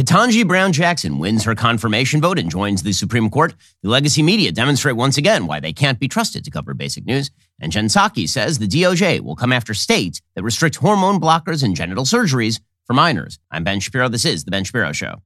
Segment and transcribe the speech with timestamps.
[0.00, 3.54] Ketanji Brown Jackson wins her confirmation vote and joins the Supreme Court.
[3.82, 7.30] The legacy media demonstrate once again why they can't be trusted to cover basic news.
[7.60, 11.76] And Jen Psaki says the DOJ will come after states that restrict hormone blockers and
[11.76, 13.38] genital surgeries for minors.
[13.50, 14.08] I'm Ben Shapiro.
[14.08, 15.20] This is The Ben Shapiro Show.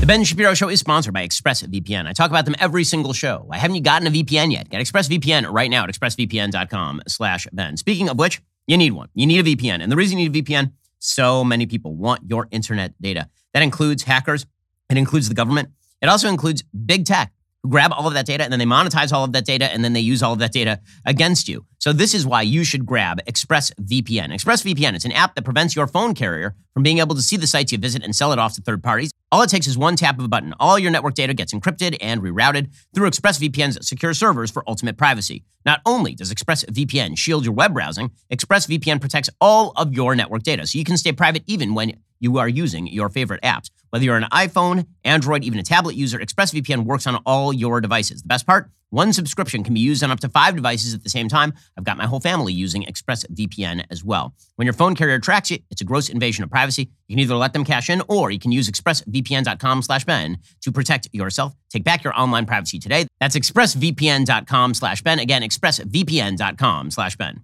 [0.00, 2.06] The Ben Shapiro Show is sponsored by ExpressVPN.
[2.06, 3.42] I talk about them every single show.
[3.44, 4.70] Why haven't you gotten a VPN yet?
[4.70, 7.76] Get ExpressVPN right now at expressvpn.com slash Ben.
[7.76, 8.40] Speaking of which,
[8.70, 9.08] you need one.
[9.14, 9.82] You need a VPN.
[9.82, 13.28] And the reason you need a VPN, so many people want your internet data.
[13.52, 14.46] That includes hackers.
[14.88, 15.70] It includes the government.
[16.00, 17.32] It also includes big tech
[17.68, 19.92] grab all of that data and then they monetize all of that data and then
[19.92, 21.64] they use all of that data against you.
[21.78, 24.32] So this is why you should grab ExpressVPN.
[24.32, 27.46] ExpressVPN, it's an app that prevents your phone carrier from being able to see the
[27.46, 29.10] sites you visit and sell it off to third parties.
[29.32, 30.54] All it takes is one tap of a button.
[30.58, 35.44] All your network data gets encrypted and rerouted through ExpressVPN's secure servers for ultimate privacy.
[35.64, 40.66] Not only does ExpressVPN shield your web browsing, ExpressVPN protects all of your network data
[40.66, 43.70] so you can stay private even when you are using your favorite apps.
[43.90, 48.22] Whether you're an iPhone, Android, even a tablet user, ExpressVPN works on all your devices.
[48.22, 48.70] The best part?
[48.90, 51.52] One subscription can be used on up to five devices at the same time.
[51.76, 54.34] I've got my whole family using ExpressVPN as well.
[54.56, 56.90] When your phone carrier tracks you, it's a gross invasion of privacy.
[57.06, 60.72] You can either let them cash in or you can use expressvpn.com slash Ben to
[60.72, 61.54] protect yourself.
[61.68, 63.06] Take back your online privacy today.
[63.20, 65.20] That's expressvpn.com slash Ben.
[65.20, 67.42] Again, expressvpn.com slash Ben.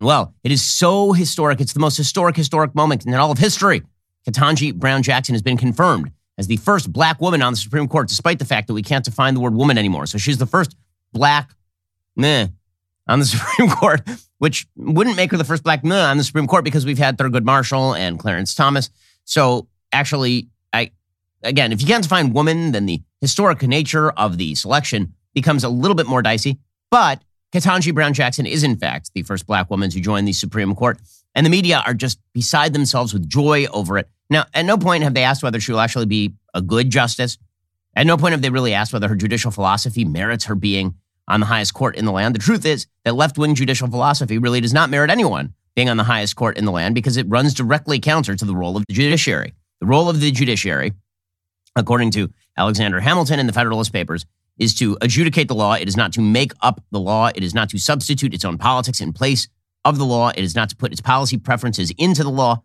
[0.00, 1.60] Well, it is so historic.
[1.60, 3.82] It's the most historic, historic moment in all of history.
[4.26, 8.08] Ketanji Brown Jackson has been confirmed as the first black woman on the Supreme Court,
[8.08, 10.06] despite the fact that we can't define the word woman anymore.
[10.06, 10.76] So she's the first
[11.12, 11.54] black
[12.16, 12.48] meh
[13.08, 14.00] on the Supreme Court,
[14.38, 17.18] which wouldn't make her the first black meh on the Supreme Court because we've had
[17.18, 18.90] Thurgood Marshall and Clarence Thomas.
[19.24, 20.90] So actually, I
[21.42, 25.68] again, if you can't define woman, then the historic nature of the selection becomes a
[25.68, 26.58] little bit more dicey.
[26.90, 30.74] But Ketanji Brown Jackson is, in fact, the first black woman to join the Supreme
[30.74, 30.98] Court.
[31.34, 34.08] And the media are just beside themselves with joy over it.
[34.32, 37.36] Now, at no point have they asked whether she will actually be a good justice.
[37.94, 40.94] At no point have they really asked whether her judicial philosophy merits her being
[41.28, 42.34] on the highest court in the land.
[42.34, 45.98] The truth is that left wing judicial philosophy really does not merit anyone being on
[45.98, 48.84] the highest court in the land because it runs directly counter to the role of
[48.88, 49.52] the judiciary.
[49.80, 50.92] The role of the judiciary,
[51.76, 54.24] according to Alexander Hamilton in the Federalist Papers,
[54.58, 55.74] is to adjudicate the law.
[55.74, 57.28] It is not to make up the law.
[57.34, 59.48] It is not to substitute its own politics in place
[59.84, 60.30] of the law.
[60.30, 62.62] It is not to put its policy preferences into the law.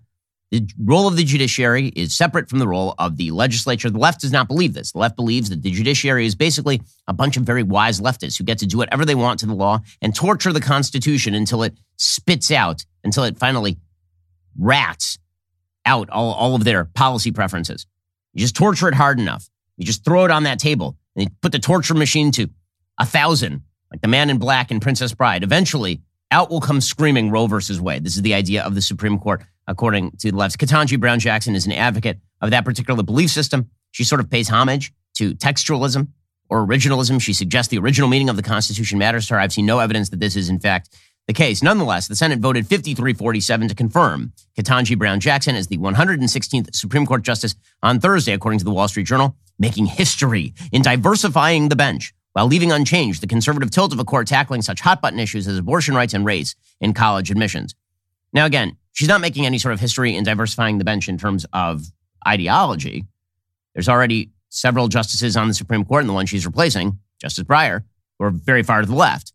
[0.52, 3.90] The role of the judiciary is separate from the role of the legislature.
[3.90, 4.94] The left does not believe this.
[4.94, 8.46] The left believes that the judiciary is basically a bunch of very wise leftists who
[8.46, 11.78] get to do whatever they want to the law and torture the Constitution until it
[11.98, 13.78] spits out, until it finally
[14.58, 15.20] rats
[15.86, 17.86] out all, all of their policy preferences.
[18.34, 19.50] You just torture it hard enough.
[19.76, 22.50] You just throw it on that table and you put the torture machine to
[22.98, 25.44] a thousand, like the man in black and Princess Bride.
[25.44, 28.04] Eventually, out will come screaming Roe versus Wade.
[28.04, 30.58] This is the idea of the Supreme Court, according to the left.
[30.58, 33.70] Ketanji Brown Jackson is an advocate of that particular belief system.
[33.92, 36.10] She sort of pays homage to textualism
[36.50, 37.22] or originalism.
[37.22, 39.40] She suggests the original meaning of the Constitution matters to her.
[39.40, 40.96] I've seen no evidence that this is, in fact,
[41.28, 41.62] the case.
[41.62, 47.22] Nonetheless, the Senate voted 5347 to confirm Ketanji Brown Jackson as the 116th Supreme Court
[47.22, 52.14] Justice on Thursday, according to the Wall Street Journal, making history in diversifying the bench
[52.34, 55.58] while leaving unchanged the conservative tilt of a court tackling such hot button issues as
[55.58, 57.76] abortion rights and race in college admissions.
[58.32, 61.46] Now, again, she's not making any sort of history in diversifying the bench in terms
[61.54, 61.86] of
[62.28, 63.06] ideology.
[63.76, 67.84] There's already several justices on the Supreme Court, and the one she's replacing, Justice Breyer,
[68.18, 69.34] who are very far to the left.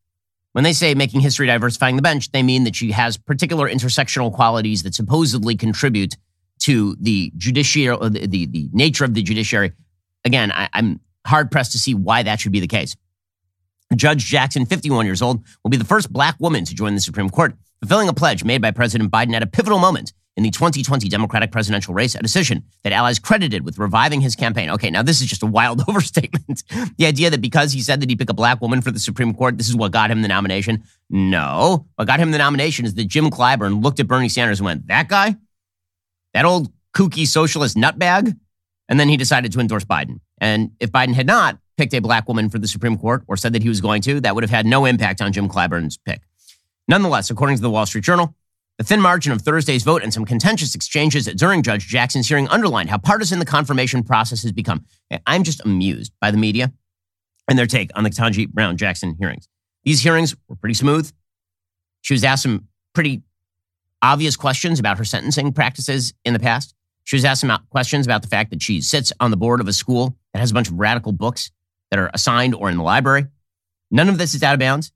[0.50, 4.32] When they say making history diversifying the bench, they mean that she has particular intersectional
[4.32, 6.16] qualities that supposedly contribute
[6.62, 9.72] to the judiciary, the, the, the nature of the judiciary.
[10.24, 12.96] Again, I, I'm hard pressed to see why that should be the case.
[13.94, 17.30] Judge Jackson, 51 years old, will be the first black woman to join the Supreme
[17.30, 21.08] Court, fulfilling a pledge made by President Biden at a pivotal moment in the 2020
[21.08, 24.70] Democratic presidential race, a decision that allies credited with reviving his campaign.
[24.70, 26.62] Okay, now this is just a wild overstatement.
[26.96, 29.34] the idea that because he said that he'd pick a black woman for the Supreme
[29.34, 30.84] Court, this is what got him the nomination.
[31.10, 34.64] No, what got him the nomination is that Jim Clyburn looked at Bernie Sanders and
[34.64, 35.36] went, that guy?
[36.34, 38.34] That old kooky socialist nutbag?
[38.88, 40.20] And then he decided to endorse Biden.
[40.38, 43.52] And if Biden had not picked a black woman for the Supreme Court or said
[43.52, 46.22] that he was going to, that would have had no impact on Jim Clyburn's pick.
[46.88, 48.34] Nonetheless, according to the Wall Street Journal,
[48.78, 52.90] the thin margin of Thursday's vote and some contentious exchanges during Judge Jackson's hearing underlined
[52.90, 54.84] how partisan the confirmation process has become.
[55.10, 56.72] Eh, I'm just amused by the media
[57.48, 59.48] and their take on the Ketanji Brown Jackson hearings.
[59.84, 61.12] These hearings were pretty smooth.
[62.00, 63.22] She was asked some pretty
[64.00, 66.74] obvious questions about her sentencing practices in the past.
[67.04, 69.68] She was asked some questions about the fact that she sits on the board of
[69.68, 71.50] a school that has a bunch of radical books
[71.90, 73.26] that are assigned or in the library.
[73.90, 74.92] None of this is out of bounds.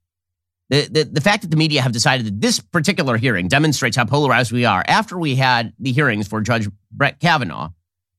[0.69, 4.05] The, the, the fact that the media have decided that this particular hearing demonstrates how
[4.05, 7.71] polarized we are after we had the hearings for Judge Brett Kavanaugh,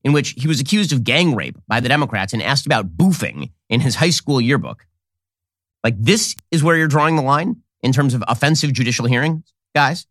[0.02, 3.50] in which he was accused of gang rape by the Democrats and asked about boofing
[3.68, 4.86] in his high school yearbook.
[5.84, 10.06] Like, this is where you're drawing the line in terms of offensive judicial hearings, guys?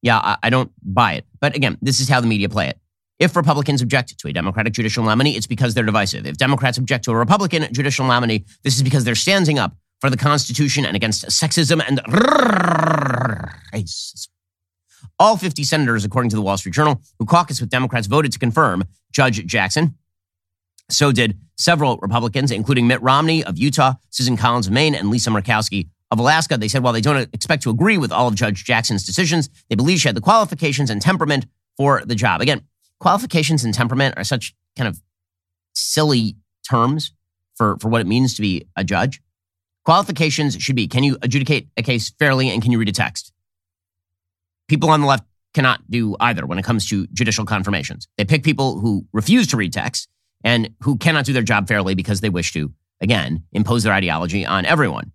[0.00, 1.26] Yeah, I, I don't buy it.
[1.40, 2.78] But again, this is how the media play it.
[3.18, 6.26] If Republicans object to a Democratic judicial nominee, it's because they're divisive.
[6.26, 10.10] If Democrats object to a Republican judicial nominee, this is because they're standing up for
[10.10, 12.00] the Constitution and against sexism and
[13.72, 14.28] racism.
[15.20, 18.40] All 50 senators, according to the Wall Street Journal, who caucus with Democrats, voted to
[18.40, 18.82] confirm
[19.12, 19.94] Judge Jackson.
[20.90, 25.30] So did several Republicans, including Mitt Romney of Utah, Susan Collins of Maine, and Lisa
[25.30, 26.56] Murkowski of Alaska.
[26.56, 29.76] They said while they don't expect to agree with all of Judge Jackson's decisions, they
[29.76, 31.46] believe she had the qualifications and temperament
[31.76, 32.40] for the job.
[32.40, 32.62] Again,
[32.98, 35.00] qualifications and temperament are such kind of
[35.74, 36.34] silly
[36.68, 37.12] terms
[37.54, 39.22] for, for what it means to be a judge.
[39.84, 43.32] Qualifications should be can you adjudicate a case fairly and can you read a text?
[44.68, 45.24] People on the left
[45.54, 48.08] cannot do either when it comes to judicial confirmations.
[48.16, 50.08] They pick people who refuse to read text
[50.44, 54.46] and who cannot do their job fairly because they wish to, again, impose their ideology
[54.46, 55.12] on everyone.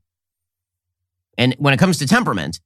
[1.38, 2.60] And when it comes to temperament,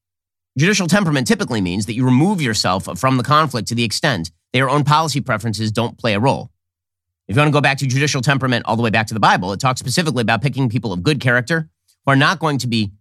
[0.57, 4.59] judicial temperament typically means that you remove yourself from the conflict to the extent that
[4.59, 6.51] your own policy preferences don't play a role.
[7.27, 9.19] If you want to go back to judicial temperament all the way back to the
[9.19, 11.69] Bible, it talks specifically about picking people of good character
[12.06, 12.92] who are not going to be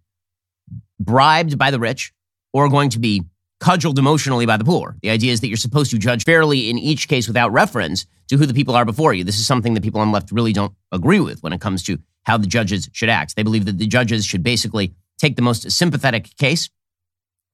[0.99, 2.13] bribed by the rich
[2.53, 3.23] or going to be
[3.59, 4.97] cudgeled emotionally by the poor.
[5.01, 8.37] The idea is that you're supposed to judge fairly in each case without reference to
[8.37, 9.23] who the people are before you.
[9.23, 11.83] This is something that people on the left really don't agree with when it comes
[11.83, 13.35] to how the judges should act.
[13.35, 16.69] They believe that the judges should basically take the most sympathetic case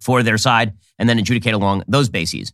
[0.01, 2.53] for their side and then adjudicate along those bases.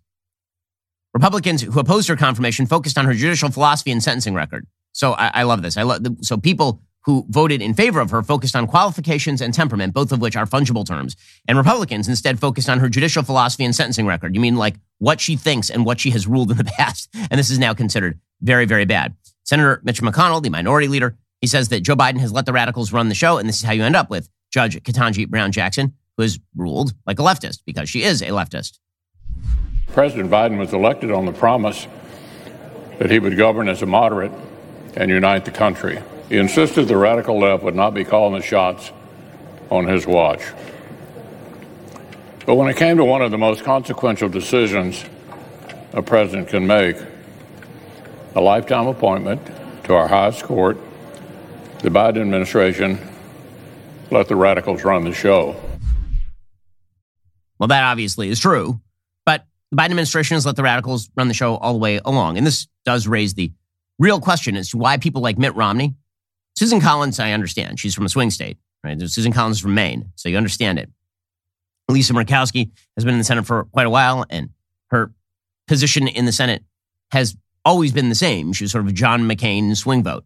[1.14, 4.66] Republicans who opposed her confirmation focused on her judicial philosophy and sentencing record.
[4.94, 5.78] So I, I love this.
[5.78, 9.94] I love so people who voted in favor of her focused on qualifications and temperament,
[9.94, 11.16] both of which are fungible terms.
[11.48, 14.36] And Republicans instead focused on her judicial philosophy and sentencing record.
[14.36, 17.10] You mean like what she thinks and what she has ruled in the past.
[17.14, 19.16] And this is now considered very, very bad.
[19.44, 22.94] Senator Mitch McConnell, the minority leader, he says that Joe Biden has let the radicals
[22.94, 23.38] run the show.
[23.38, 26.94] And this is how you end up with Judge Ketanji Brown Jackson, who has ruled
[27.06, 28.80] like a leftist because she is a leftist.
[29.88, 31.88] President Biden was elected on the promise
[32.98, 34.32] that he would govern as a moderate
[34.96, 36.02] and unite the country.
[36.30, 38.92] He insisted the radical left would not be calling the shots
[39.70, 40.42] on his watch.
[42.46, 45.04] But when it came to one of the most consequential decisions
[45.94, 46.98] a president can make,
[48.36, 49.46] a lifetime appointment
[49.86, 50.78] to our highest court,
[51.80, 53.00] the Biden administration
[54.10, 55.56] let the radicals run the show.
[57.60, 58.80] Well, that obviously is true.
[59.26, 62.38] But the Biden administration has let the radicals run the show all the way along.
[62.38, 63.52] And this does raise the
[64.00, 65.96] real question as to why people like Mitt Romney
[66.56, 67.80] Susan Collins, I understand.
[67.80, 69.00] She's from a swing state, right?
[69.02, 70.90] Susan Collins is from Maine, so you understand it.
[71.90, 74.50] Lisa Murkowski has been in the Senate for quite a while, and
[74.90, 75.12] her
[75.68, 76.64] position in the Senate
[77.12, 77.36] has
[77.66, 78.54] always been the same.
[78.54, 80.26] She was sort of a John McCain swing vote.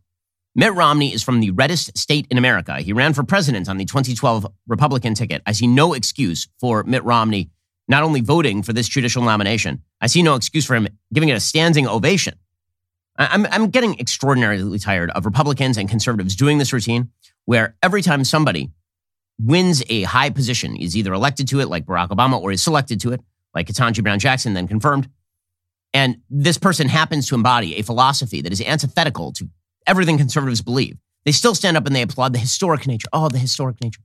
[0.56, 2.80] Mitt Romney is from the reddest state in America.
[2.80, 5.44] He ran for president on the 2012 Republican ticket.
[5.46, 7.52] I see no excuse for Mitt Romney
[7.88, 11.38] not only voting for this judicial nomination, I see no excuse for him giving it
[11.38, 12.34] a standing ovation.
[13.18, 17.10] I'm, I'm getting extraordinarily tired of Republicans and conservatives doing this routine
[17.46, 18.72] where every time somebody
[19.40, 23.00] wins a high position, is either elected to it like Barack Obama or is selected
[23.02, 23.22] to it
[23.54, 25.10] like Ketanji Brown Jackson, then confirmed.
[25.94, 29.50] And this person happens to embody a philosophy that is antithetical to
[29.86, 30.98] everything conservatives believe.
[31.26, 33.08] They still stand up and they applaud the historic nature.
[33.14, 34.02] Oh, the historic nature.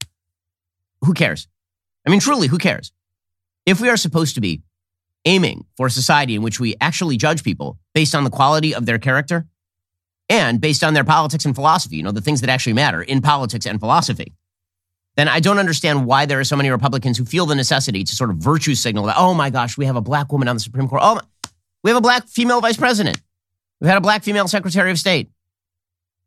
[1.03, 1.49] Who cares?
[2.07, 2.93] I mean, truly, who cares?
[3.67, 4.63] If we are supposed to be
[5.25, 8.87] aiming for a society in which we actually judge people based on the quality of
[8.87, 9.47] their character
[10.29, 13.21] and based on their politics and philosophy, you know, the things that actually matter in
[13.21, 14.33] politics and philosophy,
[15.17, 18.15] then I don't understand why there are so many Republicans who feel the necessity to
[18.15, 20.61] sort of virtue signal that, oh my gosh, we have a black woman on the
[20.61, 21.03] Supreme Court.
[21.05, 21.21] Oh,
[21.83, 23.21] we have a black female vice president.
[23.81, 25.31] We've had a black female secretary of state.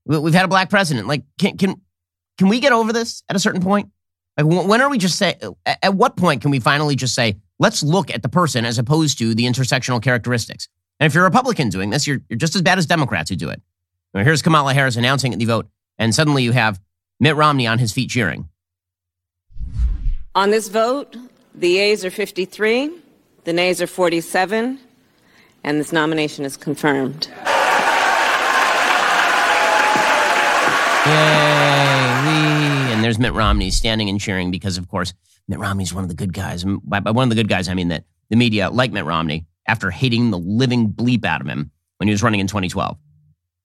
[0.05, 1.07] We've had a black president.
[1.07, 1.81] Like, can, can,
[2.37, 3.89] can we get over this at a certain point?
[4.37, 7.83] Like, when are we just say, at what point can we finally just say, Let's
[7.83, 10.67] look at the person as opposed to the intersectional characteristics.
[10.99, 13.35] And if you're a Republican doing this, you're, you're just as bad as Democrats who
[13.35, 13.61] do it.
[14.13, 16.79] Now, here's Kamala Harris announcing the vote, and suddenly you have
[17.19, 18.47] Mitt Romney on his feet cheering.
[20.33, 21.17] On this vote,
[21.53, 22.91] the yeas are 53,
[23.43, 24.79] the nays are 47,
[25.63, 27.27] and this nomination is confirmed.
[31.05, 31.11] Yay!
[32.93, 35.13] And there's Mitt Romney standing and cheering because, of course,
[35.47, 36.63] Mitt Romney's one of the good guys.
[36.63, 39.45] By, by one of the good guys, I mean that the media, like Mitt Romney,
[39.67, 42.97] after hating the living bleep out of him when he was running in 2012.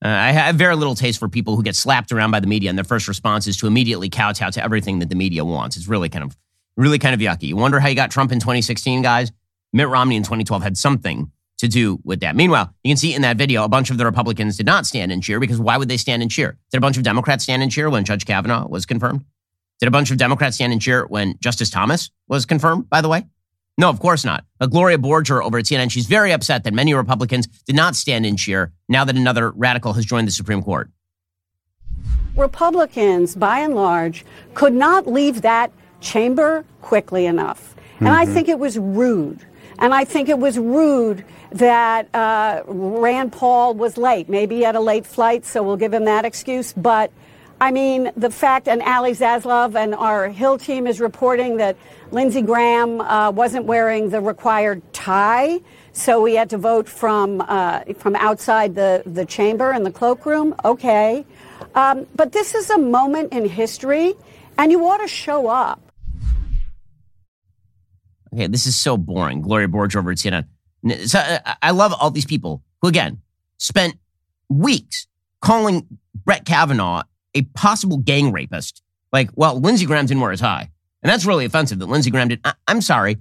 [0.02, 2.70] Uh, I have very little taste for people who get slapped around by the media
[2.70, 5.76] and their first response is to immediately kowtow to everything that the media wants.
[5.76, 6.34] It's really kind of
[6.80, 7.48] Really kind of yucky.
[7.48, 9.32] You wonder how you got Trump in 2016, guys?
[9.72, 12.34] Mitt Romney in 2012 had something to do with that.
[12.34, 15.12] Meanwhile, you can see in that video, a bunch of the Republicans did not stand
[15.12, 16.56] and cheer because why would they stand and cheer?
[16.70, 19.24] Did a bunch of Democrats stand and cheer when Judge Kavanaugh was confirmed?
[19.78, 23.08] Did a bunch of Democrats stand and cheer when Justice Thomas was confirmed, by the
[23.08, 23.26] way?
[23.80, 24.44] No, of course not.
[24.58, 28.26] But Gloria Borger over at CNN, she's very upset that many Republicans did not stand
[28.26, 30.90] in cheer now that another radical has joined the Supreme Court.
[32.36, 35.72] Republicans, by and large, could not leave that
[36.02, 37.74] chamber quickly enough.
[38.00, 38.18] And mm-hmm.
[38.18, 39.46] I think it was rude.
[39.78, 44.28] And I think it was rude that uh, Rand Paul was late.
[44.28, 46.74] Maybe he had a late flight, so we'll give him that excuse.
[46.74, 47.12] But
[47.60, 51.76] I mean, the fact, and Ali Zaslav and our Hill team is reporting that
[52.10, 55.60] Lindsey Graham uh, wasn't wearing the required tie,
[55.92, 60.54] so we had to vote from uh, from outside the, the chamber in the cloakroom.
[60.64, 61.26] Okay.
[61.74, 64.14] Um, but this is a moment in history,
[64.56, 65.82] and you ought to show up.
[68.32, 69.42] Okay, this is so boring.
[69.42, 70.46] Gloria Borger over at CNN.
[71.06, 73.20] So, uh, I love all these people who, again,
[73.58, 73.98] spent
[74.48, 75.06] weeks
[75.42, 75.86] calling
[76.24, 77.02] Brett Kavanaugh
[77.34, 78.82] a possible gang rapist.
[79.12, 80.70] Like, well, Lindsey Graham didn't wear a tie.
[81.02, 82.40] And that's really offensive that Lindsey Graham did.
[82.44, 83.16] I- I'm sorry.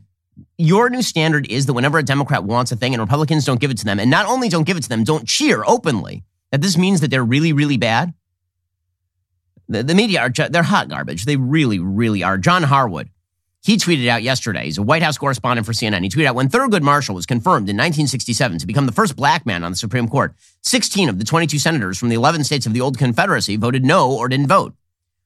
[0.57, 3.71] Your new standard is that whenever a Democrat wants a thing and Republicans don't give
[3.71, 6.61] it to them, and not only don't give it to them, don't cheer openly, that
[6.61, 8.13] this means that they're really, really bad.
[9.67, 11.25] The, the media are, they're hot garbage.
[11.25, 12.37] They really, really are.
[12.37, 13.09] John Harwood,
[13.61, 16.01] he tweeted out yesterday, he's a White House correspondent for CNN.
[16.03, 19.45] He tweeted out when Thurgood Marshall was confirmed in 1967 to become the first black
[19.45, 22.73] man on the Supreme Court, 16 of the 22 senators from the 11 states of
[22.73, 24.73] the old Confederacy voted no or didn't vote.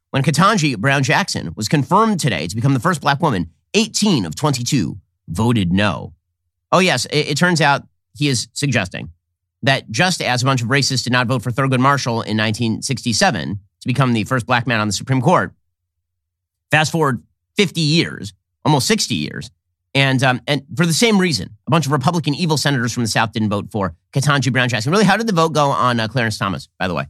[0.10, 4.36] When Ketanji Brown Jackson was confirmed today to become the first black woman, 18 of
[4.36, 4.98] 22
[5.28, 6.14] voted no.
[6.72, 7.84] Oh, yes, it, it turns out
[8.16, 9.12] he is suggesting
[9.62, 13.60] that just as a bunch of racists did not vote for Thurgood Marshall in 1967
[13.82, 15.54] to become the first black man on the Supreme Court,
[16.72, 17.24] fast forward
[17.58, 18.34] 50 years,
[18.66, 19.52] almost 60 years.
[19.96, 23.10] And, um, and for the same reason, a bunch of Republican evil senators from the
[23.10, 24.92] South didn't vote for Ketanji Brown Jackson.
[24.92, 27.06] Really, how did the vote go on uh, Clarence Thomas, by the way?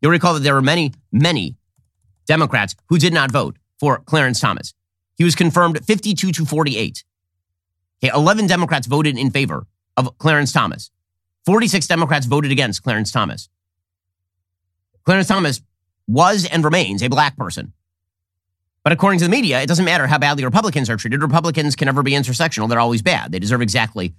[0.00, 1.56] You'll recall that there were many, many
[2.26, 4.74] Democrats who did not vote for Clarence Thomas.
[5.16, 7.04] He was confirmed 52 to 48.
[8.02, 10.90] Okay, 11 Democrats voted in favor of Clarence Thomas.
[11.44, 13.48] 46 Democrats voted against Clarence Thomas.
[15.04, 15.60] Clarence Thomas
[16.06, 17.72] was and remains a black person.
[18.84, 21.22] But according to the media, it doesn't matter how badly Republicans are treated.
[21.22, 22.68] Republicans can never be intersectional.
[22.68, 23.30] They're always bad.
[23.30, 24.14] They deserve exactly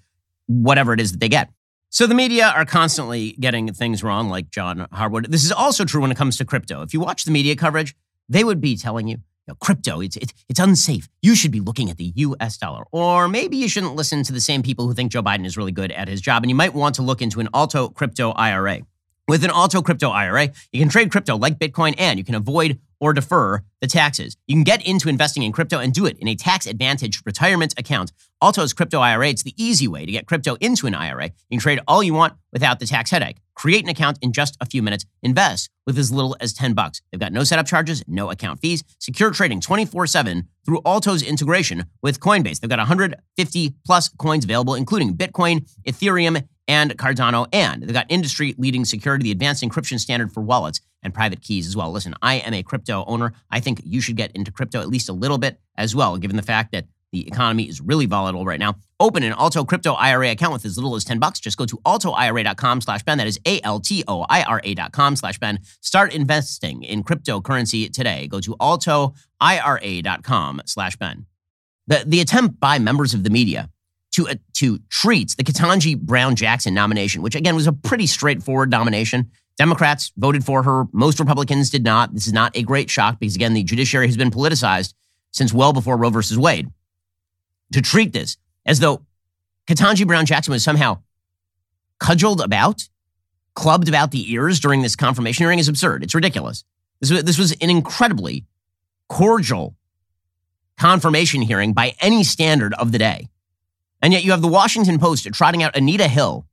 [0.47, 1.49] whatever it is that they get.
[1.89, 5.31] So the media are constantly getting things wrong, like John Harwood.
[5.31, 6.81] This is also true when it comes to crypto.
[6.81, 7.95] If you watch the media coverage,
[8.27, 11.07] they would be telling you, you know, crypto, it's, it's, it's unsafe.
[11.21, 12.85] You should be looking at the US dollar.
[12.91, 15.71] Or maybe you shouldn't listen to the same people who think Joe Biden is really
[15.71, 16.41] good at his job.
[16.41, 18.79] And you might want to look into an alto crypto IRA.
[19.27, 22.79] With an alto crypto IRA, you can trade crypto like Bitcoin and you can avoid
[23.03, 24.37] or defer the taxes.
[24.47, 27.73] You can get into investing in crypto and do it in a tax advantaged retirement
[27.77, 28.13] account.
[28.41, 31.25] Alto's crypto IRA, it's the easy way to get crypto into an IRA.
[31.25, 33.39] You can trade all you want without the tax headache.
[33.55, 35.03] Create an account in just a few minutes.
[35.21, 37.01] Invest with as little as 10 bucks.
[37.11, 38.85] They've got no setup charges, no account fees.
[38.99, 42.61] Secure trading 24/7 through Alto's integration with Coinbase.
[42.61, 48.55] They've got 150 plus coins available including Bitcoin, Ethereum, and Cardano, and they've got industry
[48.57, 51.91] leading security, the advanced encryption standard for wallets and private keys as well.
[51.91, 53.33] Listen, I am a crypto owner.
[53.51, 56.37] I think you should get into crypto at least a little bit as well, given
[56.37, 58.75] the fact that the economy is really volatile right now.
[58.99, 61.39] Open an Alto Crypto IRA account with as little as 10 bucks.
[61.39, 63.19] Just go to altoira.com slash Ben.
[63.19, 65.59] That is A-L-T-O-I-R-A dot com slash Ben.
[65.81, 68.27] Start investing in cryptocurrency today.
[68.27, 71.27] Go to altoira.com slash Ben.
[71.85, 73.69] The, the attempt by members of the media
[74.13, 78.71] to, uh, to treat the Ketanji Brown Jackson nomination, which again was a pretty straightforward
[78.71, 80.85] nomination, Democrats voted for her.
[80.91, 82.13] Most Republicans did not.
[82.13, 84.93] This is not a great shock because, again, the judiciary has been politicized
[85.31, 86.69] since well before Roe versus Wade.
[87.73, 89.05] To treat this as though
[89.67, 90.99] Ketanji Brown Jackson was somehow
[91.99, 92.87] cudgeled about,
[93.55, 96.03] clubbed about the ears during this confirmation hearing is absurd.
[96.03, 96.63] It's ridiculous.
[96.99, 98.45] This was, this was an incredibly
[99.07, 99.75] cordial
[100.77, 103.27] confirmation hearing by any standard of the day.
[104.01, 106.45] And yet you have the Washington Post trotting out Anita Hill,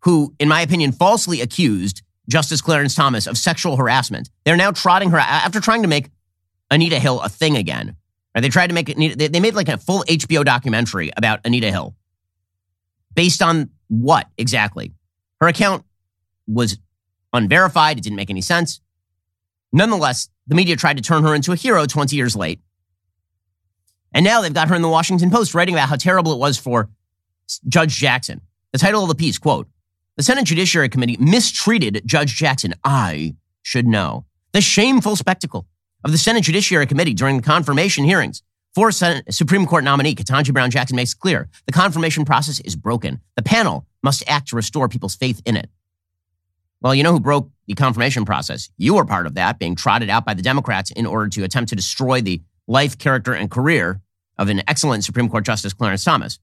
[0.00, 4.30] who, in my opinion, falsely accused Justice Clarence Thomas of sexual harassment.
[4.44, 6.10] They're now trotting her after trying to make
[6.70, 7.96] Anita Hill a thing again.
[8.34, 8.40] Right?
[8.40, 11.94] They tried to make it, they made like a full HBO documentary about Anita Hill.
[13.14, 14.92] Based on what exactly?
[15.40, 15.84] Her account
[16.46, 16.78] was
[17.32, 17.98] unverified.
[17.98, 18.80] It didn't make any sense.
[19.72, 22.60] Nonetheless, the media tried to turn her into a hero 20 years late.
[24.14, 26.58] And now they've got her in the Washington Post writing about how terrible it was
[26.58, 26.90] for
[27.68, 28.40] Judge Jackson.
[28.72, 29.68] The title of the piece, quote,
[30.16, 32.74] the Senate Judiciary Committee mistreated Judge Jackson.
[32.84, 34.26] I should know.
[34.52, 35.66] The shameful spectacle
[36.04, 38.42] of the Senate Judiciary Committee during the confirmation hearings
[38.74, 43.20] For Supreme Court nominee Ketanji Brown Jackson makes clear the confirmation process is broken.
[43.36, 45.70] The panel must act to restore people's faith in it.
[46.80, 48.68] Well, you know who broke the confirmation process?
[48.76, 51.70] You were part of that, being trotted out by the Democrats in order to attempt
[51.70, 54.00] to destroy the life, character, and career
[54.36, 56.40] of an excellent Supreme Court Justice Clarence Thomas.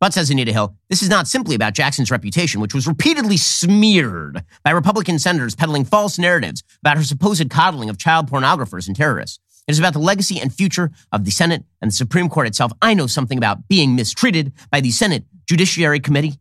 [0.00, 4.42] But, says Anita Hill, this is not simply about Jackson's reputation, which was repeatedly smeared
[4.64, 9.38] by Republican senators peddling false narratives about her supposed coddling of child pornographers and terrorists.
[9.68, 12.72] It is about the legacy and future of the Senate and the Supreme Court itself.
[12.80, 16.38] I know something about being mistreated by the Senate Judiciary Committee.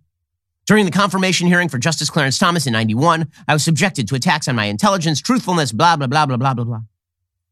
[0.66, 4.48] During the confirmation hearing for Justice Clarence Thomas in 91, I was subjected to attacks
[4.48, 6.82] on my intelligence, truthfulness, blah, blah, blah, blah, blah, blah, blah.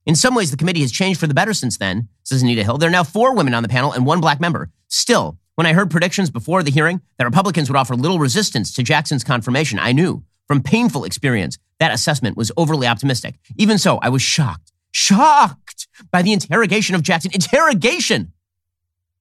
[0.05, 2.77] In some ways, the committee has changed for the better since then, says Anita Hill.
[2.77, 4.69] There are now four women on the panel and one black member.
[4.87, 8.83] Still, when I heard predictions before the hearing that Republicans would offer little resistance to
[8.83, 13.35] Jackson's confirmation, I knew from painful experience that assessment was overly optimistic.
[13.57, 17.31] Even so, I was shocked shocked by the interrogation of Jackson.
[17.33, 18.33] Interrogation!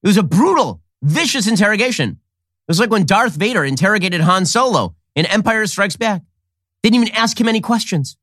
[0.01, 2.09] It was a brutal, vicious interrogation.
[2.09, 6.23] It was like when Darth Vader interrogated Han Solo in Empire Strikes Back.
[6.81, 8.17] Didn't even ask him any questions.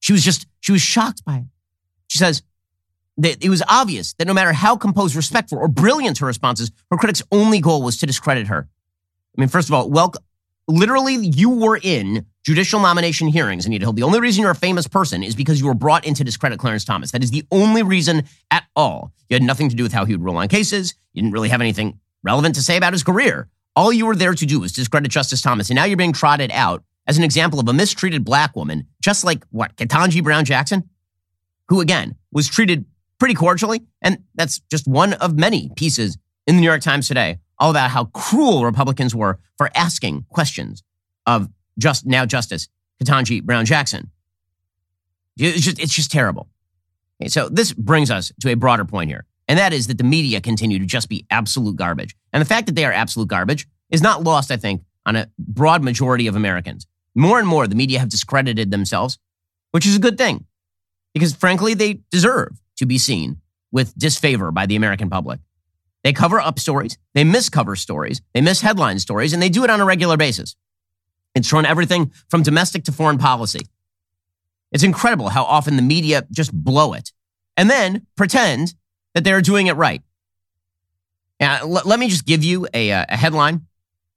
[0.00, 1.44] She was just, she was shocked by it.
[2.06, 2.42] She says,
[3.18, 6.96] that it was obvious that no matter how composed, respectful, or brilliant her responses, her
[6.96, 8.68] critics' only goal was to discredit her.
[9.36, 10.22] I mean, first of all, welcome.
[10.68, 13.94] Literally, you were in judicial nomination hearings, Anita Hill.
[13.94, 16.58] The only reason you're a famous person is because you were brought in to discredit
[16.58, 17.10] Clarence Thomas.
[17.10, 19.12] That is the only reason at all.
[19.28, 20.94] You had nothing to do with how he would rule on cases.
[21.12, 23.48] You didn't really have anything relevant to say about his career.
[23.74, 25.70] All you were there to do was discredit Justice Thomas.
[25.70, 29.24] And now you're being trotted out as an example of a mistreated black woman, just
[29.24, 30.88] like what, Ketanji Brown Jackson,
[31.68, 32.84] who again was treated
[33.18, 33.82] pretty cordially.
[34.02, 37.90] And that's just one of many pieces in the New York Times today, all about
[37.90, 40.82] how cruel Republicans were for asking questions
[41.26, 41.48] of
[41.78, 42.68] just now Justice
[43.02, 44.10] Ketanji Brown Jackson.
[45.36, 46.48] It's just, it's just terrible.
[47.20, 50.04] Okay, so this brings us to a broader point here, and that is that the
[50.04, 52.16] media continue to just be absolute garbage.
[52.32, 55.28] And the fact that they are absolute garbage is not lost, I think, on a
[55.38, 56.86] broad majority of Americans.
[57.14, 59.18] More and more, the media have discredited themselves,
[59.72, 60.44] which is a good thing,
[61.12, 63.38] because frankly, they deserve to be seen
[63.70, 65.40] with disfavor by the American public.
[66.04, 69.70] They cover up stories, they miscover stories, they miss headline stories, and they do it
[69.70, 70.56] on a regular basis.
[71.34, 73.66] It's shown everything from domestic to foreign policy.
[74.72, 77.12] It's incredible how often the media just blow it
[77.56, 78.74] and then pretend
[79.14, 80.02] that they're doing it right.
[81.40, 83.66] Now, l- let me just give you a, uh, a headline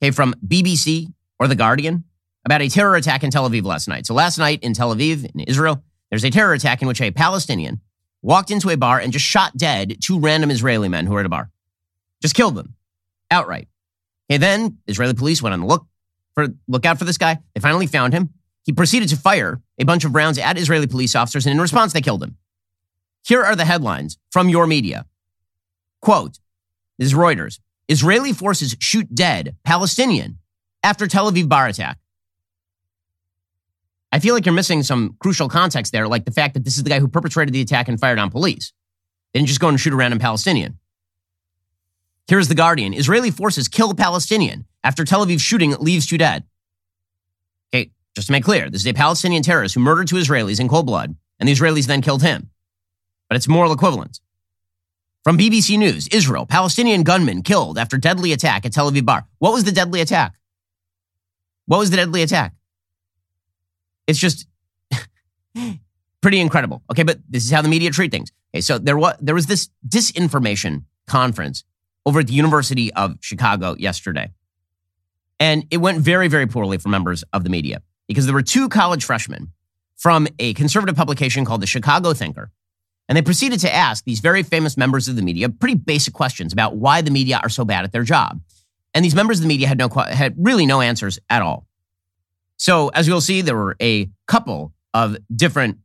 [0.01, 2.03] okay, from BBC or The Guardian
[2.45, 4.05] about a terror attack in Tel Aviv last night.
[4.05, 7.11] So, last night in Tel Aviv, in Israel, there's a terror attack in which a
[7.11, 7.81] Palestinian
[8.21, 11.25] walked into a bar and just shot dead two random Israeli men who were at
[11.25, 11.49] a bar.
[12.21, 12.75] Just killed them
[13.29, 13.67] outright.
[14.29, 15.85] Okay, then Israeli police went on the look
[16.33, 17.39] for look out for this guy.
[17.53, 18.29] They finally found him.
[18.63, 21.93] He proceeded to fire a bunch of rounds at Israeli police officers, and in response,
[21.93, 22.37] they killed him.
[23.23, 25.05] Here are the headlines from your media.
[26.01, 26.39] Quote,
[26.97, 27.59] this is Reuters.
[27.87, 30.37] Israeli forces shoot dead Palestinian
[30.83, 31.97] after Tel Aviv bar attack.
[34.11, 36.83] I feel like you're missing some crucial context there, like the fact that this is
[36.83, 38.73] the guy who perpetrated the attack and fired on police.
[39.33, 40.77] They didn't just go and shoot a random Palestinian.
[42.27, 42.93] Here's The Guardian.
[42.93, 46.43] Israeli forces kill Palestinian after Tel Aviv shooting leaves two dead.
[47.73, 50.67] Okay, just to make clear, this is a Palestinian terrorist who murdered two Israelis in
[50.67, 52.49] cold blood, and the Israelis then killed him.
[53.29, 54.19] But it's moral equivalence.
[55.23, 59.27] From BBC News, Israel, Palestinian gunman killed after deadly attack at Tel Aviv bar.
[59.39, 60.35] What was the deadly attack?
[61.65, 62.53] What was the deadly attack?
[64.07, 64.47] It's just
[66.21, 66.83] pretty incredible.
[66.91, 68.31] Okay, but this is how the media treat things.
[68.53, 71.63] Okay, so there was there was this disinformation conference
[72.05, 74.31] over at the University of Chicago yesterday.
[75.39, 78.69] And it went very, very poorly for members of the media because there were two
[78.69, 79.51] college freshmen
[79.95, 82.51] from a conservative publication called the Chicago Thinker.
[83.07, 86.53] And they proceeded to ask these very famous members of the media pretty basic questions
[86.53, 88.41] about why the media are so bad at their job.
[88.93, 91.65] And these members of the media had no had really no answers at all.
[92.61, 95.79] So as you'll see, there were a couple of different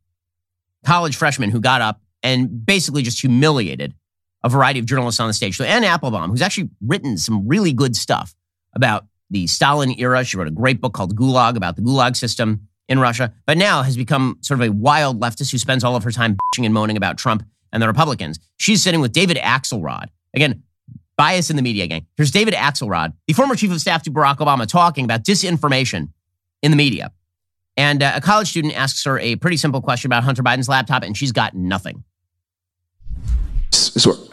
[0.85, 3.95] college freshmen who got up and basically just humiliated
[4.43, 5.57] a variety of journalists on the stage.
[5.57, 8.35] So Anne Applebaum, who's actually written some really good stuff
[8.73, 10.23] about the Stalin era.
[10.23, 13.81] She wrote a great book called Gulag about the Gulag system in Russia, but now
[13.81, 16.75] has become sort of a wild leftist who spends all of her time bitching and
[16.75, 18.37] moaning about Trump and the Republicans.
[18.57, 20.09] She's sitting with David Axelrod.
[20.35, 20.61] Again,
[21.17, 22.05] bias in the media gang.
[22.17, 26.09] Here's David Axelrod, the former chief of staff to Barack Obama, talking about disinformation
[26.61, 27.11] in the media.
[27.75, 31.03] And uh, a college student asks her a pretty simple question about Hunter Biden's laptop,
[31.03, 32.03] and she's got nothing.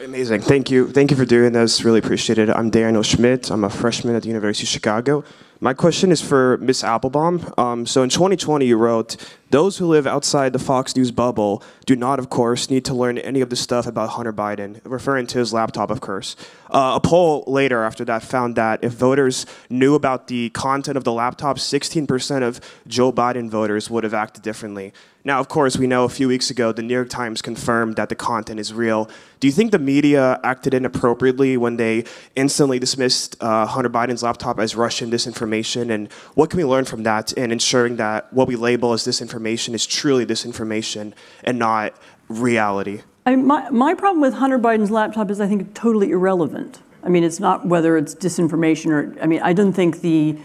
[0.04, 0.42] Amazing.
[0.42, 0.90] Thank you.
[0.90, 1.84] Thank you for doing this.
[1.84, 2.48] Really appreciate it.
[2.48, 3.50] I'm Daniel Schmidt.
[3.50, 5.24] I'm a freshman at the University of Chicago.
[5.64, 6.84] My question is for Ms.
[6.84, 7.50] Applebaum.
[7.56, 9.16] Um, so in 2020, you wrote,
[9.48, 13.16] those who live outside the Fox News bubble do not, of course, need to learn
[13.16, 16.36] any of the stuff about Hunter Biden, referring to his laptop, of course.
[16.68, 21.04] Uh, a poll later after that found that if voters knew about the content of
[21.04, 24.92] the laptop, 16% of Joe Biden voters would have acted differently.
[25.26, 28.10] Now, of course, we know a few weeks ago the New York Times confirmed that
[28.10, 29.08] the content is real.
[29.40, 32.04] Do you think the media acted inappropriately when they
[32.36, 35.90] instantly dismissed uh, Hunter Biden's laptop as Russian disinformation?
[35.90, 39.72] And what can we learn from that in ensuring that what we label as disinformation
[39.72, 41.94] is truly disinformation and not
[42.28, 43.00] reality?
[43.24, 46.82] I my, my problem with Hunter Biden's laptop is I think totally irrelevant.
[47.02, 50.38] I mean, it's not whether it's disinformation or, I mean, I don't think the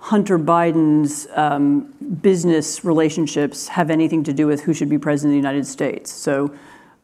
[0.00, 5.34] Hunter Biden's um, business relationships have anything to do with who should be president of
[5.34, 6.10] the United States.
[6.10, 6.52] So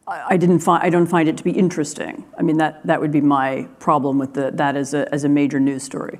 [0.07, 2.25] I, I didn't find I don't find it to be interesting.
[2.39, 5.29] I mean that that would be my problem with the, that as a as a
[5.29, 6.19] major news story.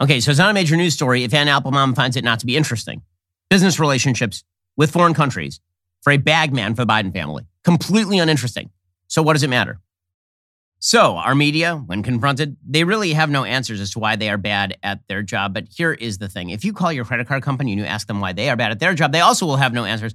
[0.00, 2.46] Okay, so it's not a major news story if Anne Applebaum finds it not to
[2.46, 3.02] be interesting.
[3.48, 4.42] Business relationships
[4.76, 5.60] with foreign countries
[6.02, 7.46] for a bagman for the Biden family.
[7.64, 8.70] Completely uninteresting.
[9.06, 9.78] So what does it matter?
[10.86, 14.38] So, our media, when confronted, they really have no answers as to why they are
[14.38, 15.52] bad at their job.
[15.52, 18.06] But here is the thing if you call your credit card company and you ask
[18.06, 20.14] them why they are bad at their job, they also will have no answers.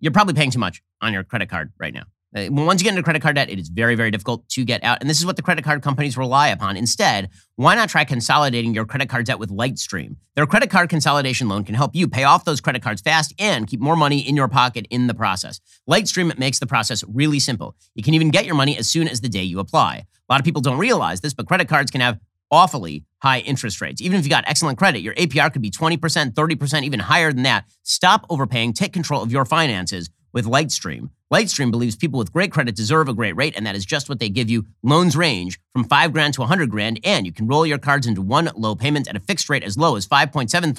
[0.00, 2.06] You're probably paying too much on your credit card right now.
[2.34, 4.84] Uh, once you get into credit card debt, it is very, very difficult to get
[4.84, 4.98] out.
[5.00, 6.76] And this is what the credit card companies rely upon.
[6.76, 10.14] Instead, why not try consolidating your credit card debt with Lightstream?
[10.36, 13.66] Their credit card consolidation loan can help you pay off those credit cards fast and
[13.66, 15.60] keep more money in your pocket in the process.
[15.88, 17.74] Lightstream makes the process really simple.
[17.94, 20.04] You can even get your money as soon as the day you apply.
[20.28, 22.20] A lot of people don't realize this, but credit cards can have
[22.52, 24.00] awfully high interest rates.
[24.00, 25.98] Even if you got excellent credit, your APR could be 20%,
[26.32, 27.64] 30%, even higher than that.
[27.82, 31.10] Stop overpaying, take control of your finances with Lightstream.
[31.32, 34.18] Lightstream believes people with great credit deserve a great rate, and that is just what
[34.18, 34.66] they give you.
[34.82, 38.20] Loans range from 5 grand to 100 grand, and you can roll your cards into
[38.20, 40.74] one low payment at a fixed rate as low as 5.73%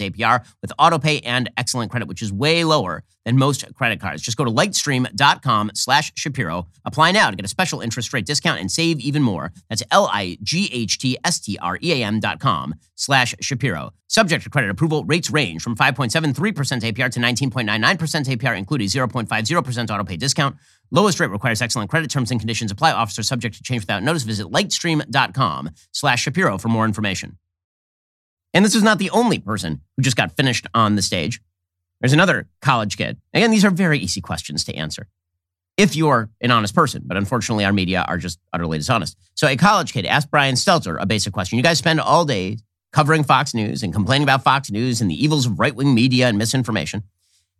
[0.00, 4.22] APR with autopay and excellent credit, which is way lower than most credit cards.
[4.22, 6.66] Just go to lightstream.com slash Shapiro.
[6.84, 9.52] Apply now to get a special interest rate discount and save even more.
[9.68, 13.92] That's L-I-G-H-T-S-T-R-E-A-M dot com slash Shapiro.
[14.08, 20.18] Subject to credit approval, rates range from 5.73% APR to 19.99% APR, including 0.50% autopay
[20.18, 20.56] discount.
[20.90, 22.10] Lowest rate requires excellent credit.
[22.10, 22.92] Terms and conditions apply.
[22.92, 24.24] Officer subject to change without notice.
[24.24, 27.38] Visit lightstream.com slash Shapiro for more information.
[28.52, 31.40] And this is not the only person who just got finished on the stage.
[32.02, 33.16] There's another college kid.
[33.32, 35.06] Again, these are very easy questions to answer
[35.76, 37.02] if you're an honest person.
[37.06, 39.16] But unfortunately, our media are just utterly dishonest.
[39.34, 41.58] So a college kid asked Brian Stelter a basic question.
[41.58, 42.58] You guys spend all day
[42.92, 46.26] covering Fox News and complaining about Fox News and the evils of right wing media
[46.26, 47.04] and misinformation.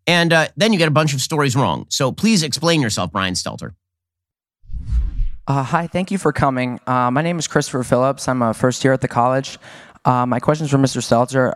[0.09, 1.87] And uh, then you get a bunch of stories wrong.
[1.89, 3.75] So please explain yourself, Brian Stelter.
[5.47, 6.81] Uh, hi, thank you for coming.
[6.87, 8.27] Uh, my name is Christopher Phillips.
[8.27, 9.59] I'm a first year at the college.
[10.05, 11.01] Uh, my question is for Mr.
[11.01, 11.55] Stelter.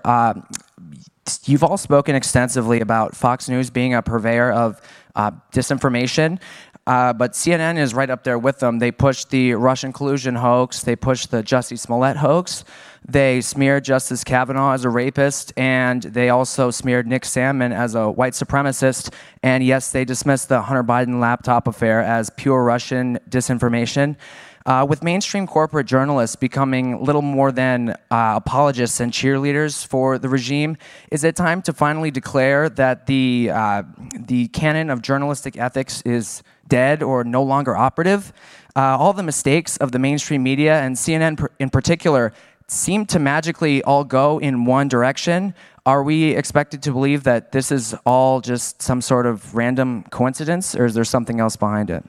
[1.45, 4.81] You've all spoken extensively about Fox News being a purveyor of
[5.15, 6.39] uh, disinformation.
[6.87, 8.79] Uh, but CNN is right up there with them.
[8.79, 10.83] They pushed the Russian collusion hoax.
[10.83, 12.65] They pushed the Jussie Smollett hoax.
[13.09, 18.11] They smeared Justice Kavanaugh as a rapist, and they also smeared Nick Sandmann as a
[18.11, 19.13] white supremacist.
[19.43, 24.17] And yes, they dismissed the Hunter Biden laptop affair as pure Russian disinformation.
[24.67, 30.29] Uh, with mainstream corporate journalists becoming little more than uh, apologists and cheerleaders for the
[30.29, 30.77] regime,
[31.13, 33.85] is it time to finally declare that the, uh,
[34.19, 38.33] the canon of journalistic ethics is dead or no longer operative?
[38.75, 42.33] Uh, all the mistakes of the mainstream media and CNN in particular
[42.67, 45.55] seem to magically all go in one direction.
[45.87, 50.75] Are we expected to believe that this is all just some sort of random coincidence,
[50.75, 52.05] or is there something else behind it?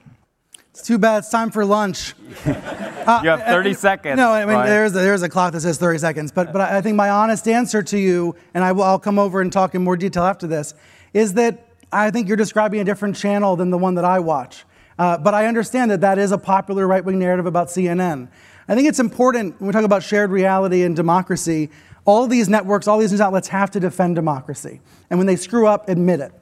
[0.78, 1.18] It's too bad.
[1.18, 2.14] It's time for lunch.
[2.46, 4.16] uh, you have 30 seconds.
[4.16, 6.30] No, I mean, there's, a, there's a clock that says 30 seconds.
[6.30, 9.40] But, but I think my honest answer to you, and I will, I'll come over
[9.40, 10.74] and talk in more detail after this,
[11.12, 14.64] is that I think you're describing a different channel than the one that I watch.
[15.00, 18.28] Uh, but I understand that that is a popular right wing narrative about CNN.
[18.68, 21.70] I think it's important when we talk about shared reality and democracy,
[22.04, 24.80] all these networks, all these news outlets have to defend democracy.
[25.10, 26.32] And when they screw up, admit it.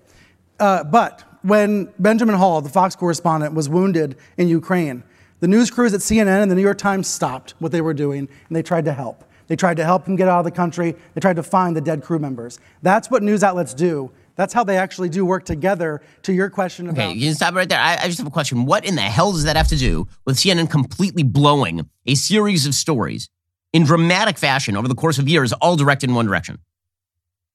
[0.61, 5.05] Uh, but when Benjamin Hall, the Fox correspondent, was wounded in Ukraine,
[5.39, 8.29] the news crews at CNN and the New York Times stopped what they were doing
[8.49, 9.23] and they tried to help.
[9.47, 10.97] They tried to help him get out of the country.
[11.15, 12.59] They tried to find the dead crew members.
[12.83, 14.11] That's what news outlets do.
[14.35, 16.03] That's how they actually do work together.
[16.23, 17.11] To your question about.
[17.11, 17.79] Okay, you can stop right there.
[17.79, 18.67] I, I, just have a question.
[18.67, 22.67] What in the hell does that have to do with CNN completely blowing a series
[22.67, 23.31] of stories
[23.73, 26.59] in dramatic fashion over the course of years, all directed in one direction?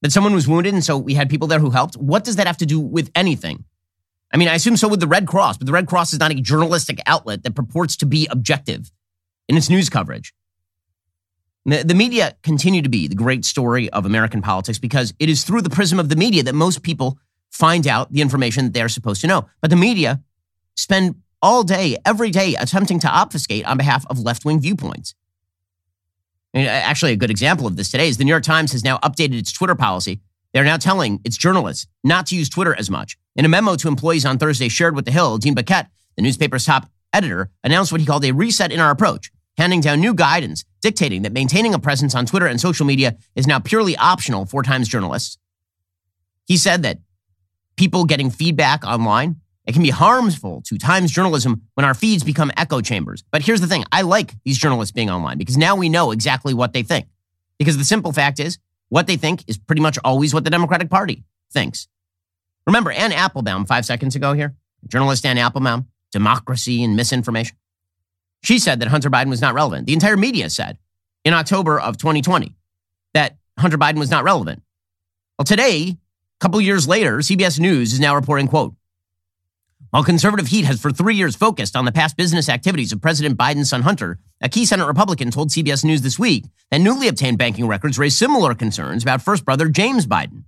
[0.01, 1.95] That someone was wounded and so we had people there who helped?
[1.97, 3.65] What does that have to do with anything?
[4.33, 6.31] I mean, I assume so with the Red Cross, but the Red Cross is not
[6.31, 8.91] a journalistic outlet that purports to be objective
[9.47, 10.33] in its news coverage.
[11.65, 15.43] The, the media continue to be the great story of American politics because it is
[15.43, 18.89] through the prism of the media that most people find out the information that they're
[18.89, 19.47] supposed to know.
[19.59, 20.21] But the media
[20.75, 25.13] spend all day, every day, attempting to obfuscate on behalf of left wing viewpoints.
[26.53, 28.97] And actually, a good example of this today is the New York Times has now
[28.99, 30.21] updated its Twitter policy.
[30.53, 33.17] They're now telling its journalists not to use Twitter as much.
[33.35, 36.65] In a memo to employees on Thursday shared with The Hill, Dean Baquet, the newspaper's
[36.65, 40.65] top editor, announced what he called a reset in our approach, handing down new guidance
[40.81, 44.63] dictating that maintaining a presence on Twitter and social media is now purely optional for
[44.63, 45.37] Times journalists.
[46.45, 46.99] He said that
[47.77, 52.51] people getting feedback online it can be harmful to Times journalism when our feeds become
[52.57, 53.23] echo chambers.
[53.31, 56.53] But here's the thing I like these journalists being online because now we know exactly
[56.53, 57.07] what they think.
[57.59, 58.57] Because the simple fact is,
[58.89, 61.87] what they think is pretty much always what the Democratic Party thinks.
[62.67, 64.55] Remember Anne Applebaum five seconds ago here?
[64.87, 67.55] Journalist Anne Applebaum, democracy and misinformation.
[68.43, 69.87] She said that Hunter Biden was not relevant.
[69.87, 70.77] The entire media said
[71.23, 72.55] in October of 2020
[73.13, 74.63] that Hunter Biden was not relevant.
[75.37, 75.97] Well, today, a
[76.39, 78.73] couple years later, CBS News is now reporting, quote,
[79.91, 83.37] while conservative heat has for three years focused on the past business activities of President
[83.37, 87.37] Biden's son Hunter, a key Senate Republican told CBS News this week that newly obtained
[87.37, 90.40] banking records raise similar concerns about first brother James Biden.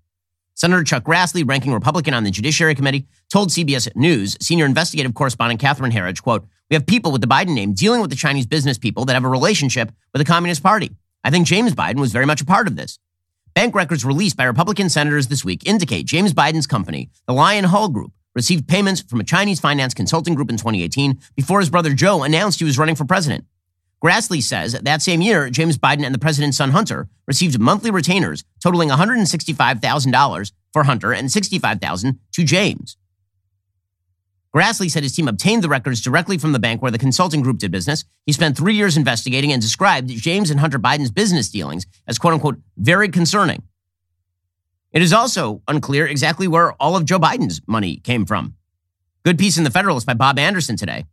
[0.63, 5.60] Senator Chuck Grassley, ranking Republican on the Judiciary Committee, told CBS News senior investigative correspondent
[5.60, 8.78] Catherine Herridge, quote, We have people with the Biden name dealing with the Chinese business
[8.78, 10.91] people that have a relationship with the Communist Party.
[11.21, 12.97] I think James Biden was very much a part of this.
[13.54, 17.89] Bank records released by Republican senators this week indicate James Biden's company, the Lion Hall
[17.89, 22.23] Group, received payments from a Chinese finance consulting group in 2018 before his brother Joe
[22.23, 23.43] announced he was running for president.
[24.04, 28.44] Grassley says that same year, James Biden and the president's son Hunter received monthly retainers
[28.62, 32.98] totaling $165,000 for Hunter and 65,000 to James.
[34.54, 37.58] Grassley said his team obtained the records directly from the bank where the consulting group
[37.58, 38.04] did business.
[38.26, 42.34] He spent three years investigating and described James and Hunter Biden's business dealings as quote
[42.34, 43.63] unquote very concerning.
[44.92, 48.56] It is also unclear exactly where all of Joe Biden's money came from.
[49.24, 51.06] Good piece in the Federalist by Bob Anderson today,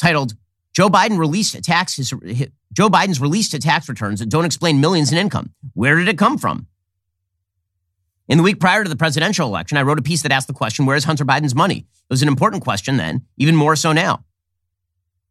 [0.00, 0.34] titled
[0.78, 5.10] "Joe Biden released tax his, his, Joe Biden's released tax returns that don't explain millions
[5.10, 5.52] in income.
[5.74, 6.68] Where did it come from?"
[8.28, 10.52] In the week prior to the presidential election, I wrote a piece that asked the
[10.52, 13.92] question, "Where is Hunter Biden's money?" It was an important question then, even more so
[13.92, 14.24] now.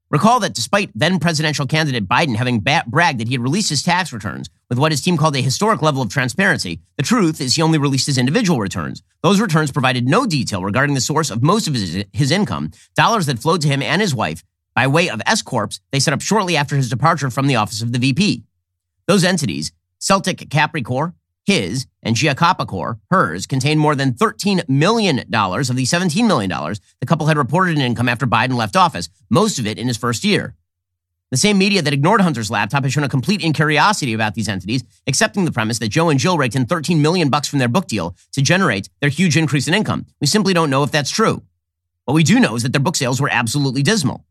[0.10, 3.84] Recall that despite then presidential candidate Biden having ba- bragged that he had released his
[3.84, 7.56] tax returns with what his team called a historic level of transparency, the truth is
[7.56, 9.02] he only released his individual returns.
[9.24, 13.28] Those returns provided no detail regarding the source of most of his, his income, dollars
[13.28, 14.44] that flowed to him and his wife
[14.78, 17.82] by way of S Corps they set up shortly after his departure from the office
[17.82, 18.44] of the VP.
[19.08, 21.16] Those entities, CelticCapri Corp,
[21.48, 25.26] his, and Giacoppa Corp, hers, contained more than $13 million of
[25.76, 26.52] the $17 million
[27.00, 29.98] the couple had reported in income after Biden left office, most of it in his
[29.98, 30.56] first year.
[31.32, 34.84] The same media that ignored Hunter's laptop has shown a complete incuriosity about these entities,
[35.08, 37.88] accepting the premise that Joe and Jill raked in 13 million bucks from their book
[37.88, 40.06] deal to generate their huge increase in income.
[40.22, 41.42] We simply don't know if that's true.
[42.06, 44.24] What we do know is that their book sales were absolutely dismal.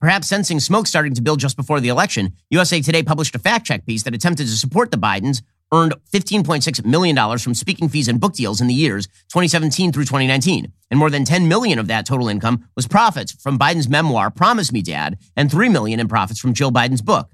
[0.00, 3.64] Perhaps sensing smoke starting to build just before the election, USA Today published a fact
[3.64, 5.40] check piece that attempted to support the Bidens
[5.72, 10.70] earned $15.6 million from speaking fees and book deals in the years 2017 through 2019.
[10.90, 14.70] And more than 10 million of that total income was profits from Biden's memoir, Promise
[14.70, 17.30] Me Dad, and 3 million in profits from Jill Biden's book.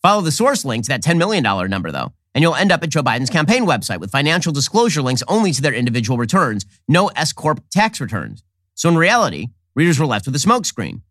[0.00, 2.90] Follow the source link to that $10 million number, though, and you'll end up at
[2.90, 7.32] Joe Biden's campaign website with financial disclosure links only to their individual returns, no S
[7.32, 8.44] Corp tax returns.
[8.74, 11.02] So in reality, readers were left with a smokescreen.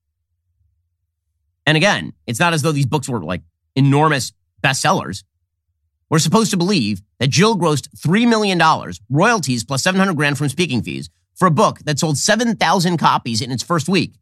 [1.67, 3.41] And again, it's not as though these books were like
[3.75, 4.31] enormous
[4.63, 5.23] bestsellers.
[6.09, 8.57] We're supposed to believe that Jill grossed $3 million,
[9.09, 13.51] royalties plus 700 grand from speaking fees, for a book that sold 7,000 copies in
[13.51, 14.13] its first week.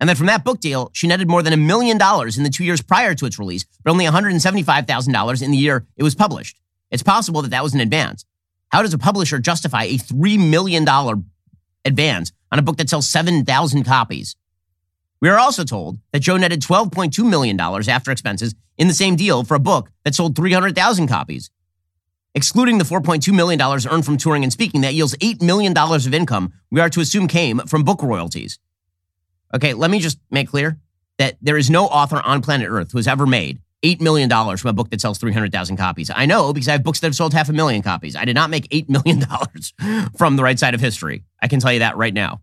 [0.00, 2.50] And that from that book deal, she netted more than a million dollars in the
[2.50, 6.58] two years prior to its release, but only $175,000 in the year it was published.
[6.90, 8.24] It's possible that that was an advance.
[8.70, 10.84] How does a publisher justify a $3 million
[11.84, 14.34] advance on a book that sells 7,000 copies?
[15.20, 19.42] We are also told that Joe netted $12.2 million after expenses in the same deal
[19.44, 21.50] for a book that sold 300,000 copies.
[22.34, 26.52] Excluding the $4.2 million earned from touring and speaking, that yields $8 million of income
[26.70, 28.58] we are to assume came from book royalties.
[29.54, 30.78] Okay, let me just make clear
[31.18, 34.68] that there is no author on planet Earth who has ever made $8 million from
[34.68, 36.10] a book that sells 300,000 copies.
[36.14, 38.14] I know because I have books that have sold half a million copies.
[38.14, 39.24] I did not make $8 million
[40.16, 41.24] from the right side of history.
[41.42, 42.40] I can tell you that right now.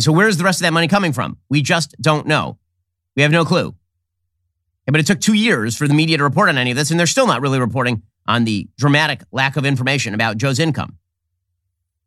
[0.00, 1.38] So where's the rest of that money coming from?
[1.48, 2.58] We just don't know.
[3.14, 3.74] We have no clue.
[4.86, 6.98] But it took two years for the media to report on any of this, and
[6.98, 10.98] they're still not really reporting on the dramatic lack of information about Joe's income.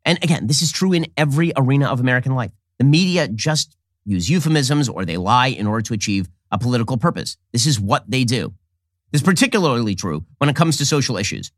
[0.04, 2.52] And again, this is true in every arena of American life.
[2.78, 7.36] The media just use euphemisms or they lie in order to achieve a political purpose.
[7.52, 8.54] This is what they do.
[9.10, 11.50] This is particularly true when it comes to social issues.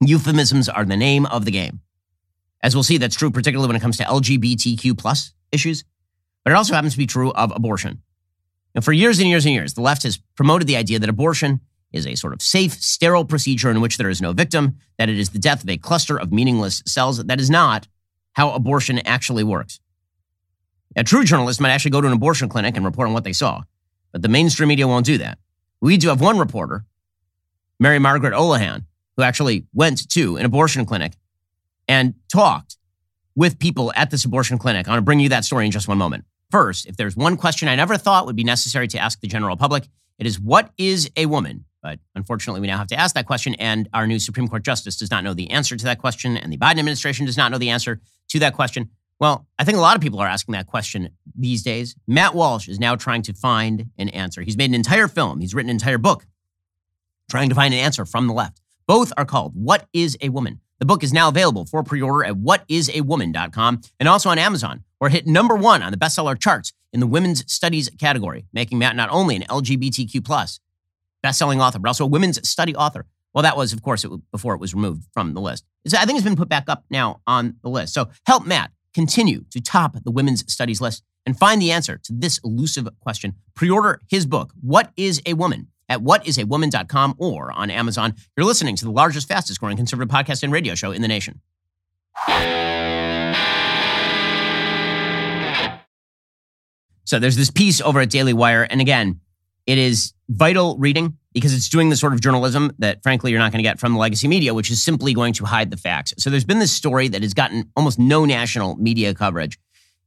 [0.00, 1.80] Euphemisms are the name of the game.
[2.64, 5.84] As we'll see, that's true particularly when it comes to LGBTQ plus issues,
[6.42, 8.00] but it also happens to be true of abortion.
[8.74, 11.60] And for years and years and years, the left has promoted the idea that abortion
[11.92, 15.18] is a sort of safe, sterile procedure in which there is no victim, that it
[15.18, 17.22] is the death of a cluster of meaningless cells.
[17.22, 17.86] That is not
[18.32, 19.78] how abortion actually works.
[20.96, 23.34] A true journalist might actually go to an abortion clinic and report on what they
[23.34, 23.62] saw,
[24.10, 25.36] but the mainstream media won't do that.
[25.82, 26.86] We do have one reporter,
[27.78, 28.86] Mary Margaret Olohan,
[29.18, 31.12] who actually went to an abortion clinic
[31.88, 32.76] and talked
[33.36, 34.86] with people at this abortion clinic.
[34.86, 36.24] I'm going to bring you that story in just one moment.
[36.50, 39.56] First, if there's one question I never thought would be necessary to ask the general
[39.56, 41.64] public, it is what is a woman?
[41.82, 44.96] But unfortunately, we now have to ask that question, and our new Supreme Court justice
[44.96, 47.58] does not know the answer to that question, and the Biden administration does not know
[47.58, 48.88] the answer to that question.
[49.20, 51.94] Well, I think a lot of people are asking that question these days.
[52.06, 54.42] Matt Walsh is now trying to find an answer.
[54.42, 56.26] He's made an entire film, he's written an entire book
[57.30, 58.60] trying to find an answer from the left.
[58.86, 60.60] Both are called What is a Woman?
[60.80, 65.08] The book is now available for pre order at whatisawoman.com and also on Amazon, where
[65.08, 68.96] it hit number one on the bestseller charts in the women's studies category, making Matt
[68.96, 70.60] not only an LGBTQ plus
[71.22, 73.06] best-selling author, but also a women's study author.
[73.32, 75.64] Well, that was, of course, it, before it was removed from the list.
[75.84, 77.94] It's, I think it's been put back up now on the list.
[77.94, 82.12] So help Matt continue to top the women's studies list and find the answer to
[82.12, 83.34] this elusive question.
[83.54, 85.68] Pre-order his book, What is a Woman?
[85.88, 88.14] At whatisawoman.com or on Amazon.
[88.36, 91.40] You're listening to the largest, fastest growing conservative podcast and radio show in the nation.
[97.04, 98.62] So there's this piece over at Daily Wire.
[98.62, 99.20] And again,
[99.66, 103.52] it is vital reading because it's doing the sort of journalism that, frankly, you're not
[103.52, 106.14] going to get from the legacy media, which is simply going to hide the facts.
[106.18, 109.58] So there's been this story that has gotten almost no national media coverage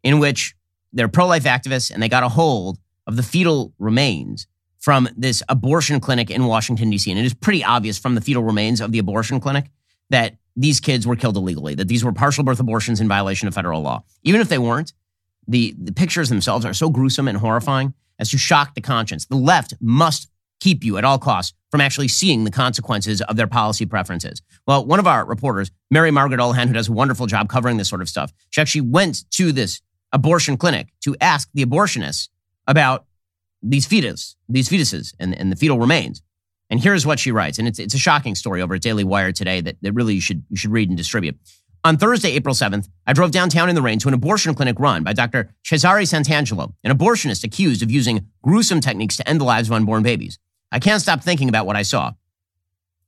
[0.04, 0.56] in which
[0.94, 4.48] they're pro life activists and they got a hold of the fetal remains
[4.88, 7.12] from this abortion clinic in Washington, D.C.
[7.12, 9.70] And it is pretty obvious from the fetal remains of the abortion clinic
[10.12, 13.54] that these kids were killed illegally, that these were partial birth abortions in violation of
[13.54, 14.02] federal law.
[14.24, 14.94] Even if they weren't,
[15.46, 19.26] the, the pictures themselves are so gruesome and horrifying as to shock the conscience.
[19.26, 20.30] The left must
[20.62, 24.42] keep you at all costs from actually seeing the consequences of their policy preferences.
[24.68, 27.90] Well, one of our reporters, Mary Margaret Olohan, who does a wonderful job covering this
[27.90, 29.82] sort of stuff, she actually went to this
[30.14, 32.30] abortion clinic to ask the abortionists
[32.68, 33.07] about
[33.70, 36.22] these fetus, these fetuses and, and the fetal remains.
[36.70, 37.60] And here's what she writes.
[37.60, 40.22] And it's, it's a shocking story over at Daily Wire today that, that really you
[40.22, 41.38] should, you should read and distribute.
[41.84, 45.04] On Thursday, April 7th, I drove downtown in the rain to an abortion clinic run
[45.04, 45.54] by Dr.
[45.64, 50.04] Cesare Santangelo, an abortionist accused of using gruesome techniques to end the lives of unborn
[50.04, 50.40] babies.
[50.72, 52.14] I can't stop thinking about what I saw.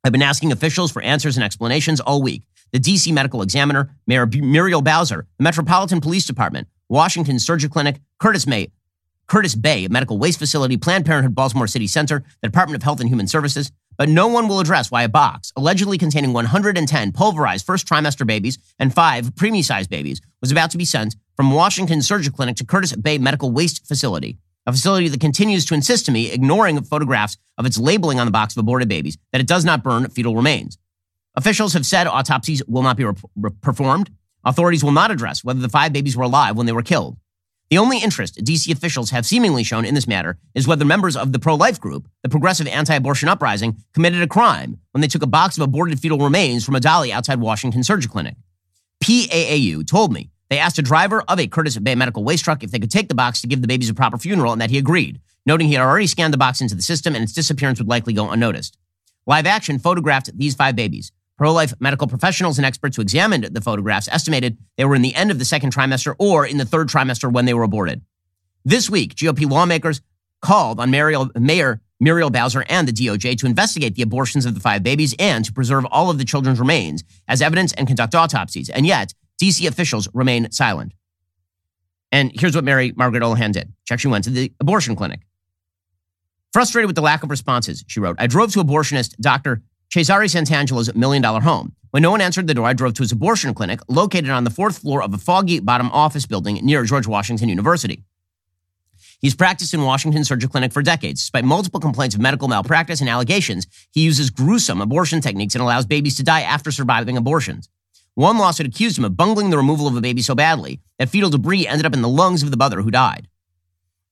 [0.04, 2.44] I've been asking officials for answers and explanations all week.
[2.72, 8.48] The DC medical examiner, Mayor Muriel Bowser, the Metropolitan Police Department, Washington Surgery Clinic, Curtis
[8.48, 8.72] May,
[9.30, 13.08] Curtis Bay Medical Waste Facility, Planned Parenthood Baltimore City Center, the Department of Health and
[13.08, 17.88] Human Services, but no one will address why a box allegedly containing 110 pulverized first
[17.88, 22.36] trimester babies and five preemie sized babies was about to be sent from Washington Surgical
[22.36, 26.32] Clinic to Curtis Bay Medical Waste Facility, a facility that continues to insist to me,
[26.32, 29.84] ignoring photographs of its labeling on the box of aborted babies, that it does not
[29.84, 30.80] burn fetal remains.
[31.36, 34.10] Officials have said autopsies will not be re- re- performed.
[34.44, 37.18] Authorities will not address whether the five babies were alive when they were killed.
[37.70, 41.34] The only interest DC officials have seemingly shown in this matter is whether members of
[41.34, 45.22] the pro life group, the Progressive Anti Abortion Uprising, committed a crime when they took
[45.22, 48.36] a box of aborted fetal remains from a dolly outside Washington Surgery Clinic.
[49.04, 52.72] PAAU told me they asked a driver of a Curtis Bay medical waste truck if
[52.72, 54.80] they could take the box to give the babies a proper funeral and that he
[54.80, 57.88] agreed, noting he had already scanned the box into the system and its disappearance would
[57.88, 58.80] likely go unnoticed.
[59.28, 61.12] Live Action photographed these five babies.
[61.40, 65.16] Pro life medical professionals and experts who examined the photographs estimated they were in the
[65.16, 68.02] end of the second trimester or in the third trimester when they were aborted.
[68.66, 70.02] This week, GOP lawmakers
[70.42, 74.60] called on Mariel, Mayor Muriel Bowser and the DOJ to investigate the abortions of the
[74.60, 78.68] five babies and to preserve all of the children's remains as evidence and conduct autopsies.
[78.70, 80.92] And yet, DC officials remain silent.
[82.12, 83.72] And here's what Mary Margaret Olohan did.
[83.86, 85.22] She actually went to the abortion clinic.
[86.52, 89.62] Frustrated with the lack of responses, she wrote, I drove to abortionist Dr.
[89.92, 91.74] Cesare Santangelo's million dollar home.
[91.90, 94.52] When no one answered the door, I drove to his abortion clinic located on the
[94.52, 98.04] fourth floor of a foggy bottom office building near George Washington University.
[99.20, 101.22] He's practiced in Washington Surgical Clinic for decades.
[101.22, 105.88] Despite multiple complaints of medical malpractice and allegations, he uses gruesome abortion techniques and allows
[105.88, 107.68] babies to die after surviving abortions.
[108.14, 111.32] One lawsuit accused him of bungling the removal of a baby so badly that fetal
[111.32, 113.28] debris ended up in the lungs of the mother who died.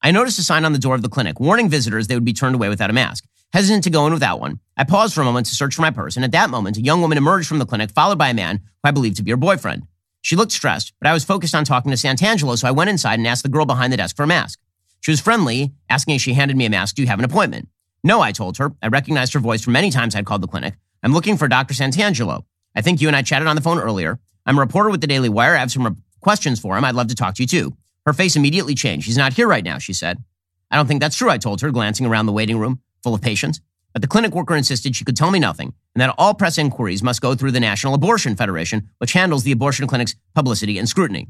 [0.02, 2.32] I noticed a sign on the door of the clinic warning visitors they would be
[2.32, 3.24] turned away without a mask.
[3.52, 5.90] Hesitant to go in without one, I paused for a moment to search for my
[5.90, 8.34] purse, and at that moment, a young woman emerged from the clinic, followed by a
[8.34, 9.84] man who I believed to be her boyfriend.
[10.20, 13.18] She looked stressed, but I was focused on talking to Santangelo, so I went inside
[13.18, 14.60] and asked the girl behind the desk for a mask.
[15.00, 17.68] She was friendly, asking as she handed me a mask, Do you have an appointment?
[18.04, 18.72] No, I told her.
[18.82, 20.74] I recognized her voice from many times I'd called the clinic.
[21.02, 21.72] I'm looking for Dr.
[21.72, 22.44] Santangelo.
[22.76, 24.20] I think you and I chatted on the phone earlier.
[24.44, 25.56] I'm a reporter with the Daily Wire.
[25.56, 26.84] I have some re- questions for him.
[26.84, 27.76] I'd love to talk to you too.
[28.04, 29.06] Her face immediately changed.
[29.06, 30.22] He's not here right now, she said.
[30.70, 33.20] I don't think that's true, I told her, glancing around the waiting room full of
[33.20, 33.60] patients.
[33.92, 37.02] But the clinic worker insisted she could tell me nothing and that all press inquiries
[37.02, 41.28] must go through the National Abortion Federation, which handles the abortion clinic's publicity and scrutiny.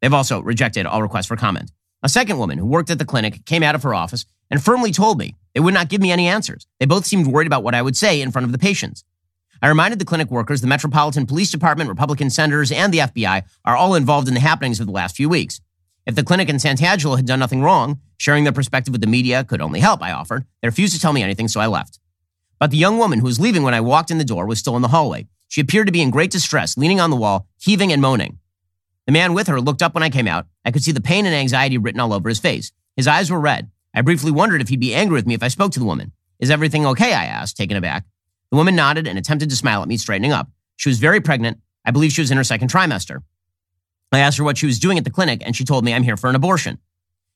[0.00, 1.70] They've also rejected all requests for comment.
[2.02, 4.90] A second woman who worked at the clinic came out of her office and firmly
[4.90, 6.66] told me they would not give me any answers.
[6.78, 9.04] They both seemed worried about what I would say in front of the patients.
[9.62, 13.76] I reminded the clinic workers, the Metropolitan Police Department, Republican senators, and the FBI are
[13.76, 15.60] all involved in the happenings of the last few weeks.
[16.06, 19.42] If the clinic in Santangelo had done nothing wrong, sharing their perspective with the media
[19.42, 20.44] could only help, I offered.
[20.60, 21.98] They refused to tell me anything, so I left.
[22.58, 24.76] But the young woman who was leaving when I walked in the door was still
[24.76, 25.26] in the hallway.
[25.48, 28.38] She appeared to be in great distress, leaning on the wall, heaving and moaning.
[29.06, 30.46] The man with her looked up when I came out.
[30.66, 32.72] I could see the pain and anxiety written all over his face.
[32.94, 33.70] His eyes were red.
[33.94, 36.12] I briefly wondered if he'd be angry with me if I spoke to the woman.
[36.38, 37.14] Is everything okay?
[37.14, 38.04] I asked, taken aback.
[38.50, 40.50] The woman nodded and attempted to smile at me, straightening up.
[40.76, 41.58] She was very pregnant.
[41.86, 43.22] I believe she was in her second trimester.
[44.12, 46.02] I asked her what she was doing at the clinic, and she told me I'm
[46.02, 46.78] here for an abortion.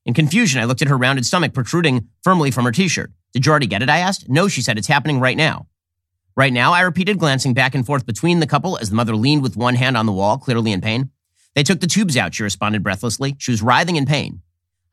[0.06, 3.12] In confusion, I looked at her rounded stomach protruding firmly from her t shirt.
[3.32, 3.88] Did you already get it?
[3.88, 4.28] I asked.
[4.28, 4.78] No, she said.
[4.78, 5.66] It's happening right now.
[6.36, 9.42] Right now, I repeated, glancing back and forth between the couple as the mother leaned
[9.42, 11.10] with one hand on the wall, clearly in pain.
[11.54, 13.36] They took the tubes out, she responded breathlessly.
[13.38, 14.42] She was writhing in pain.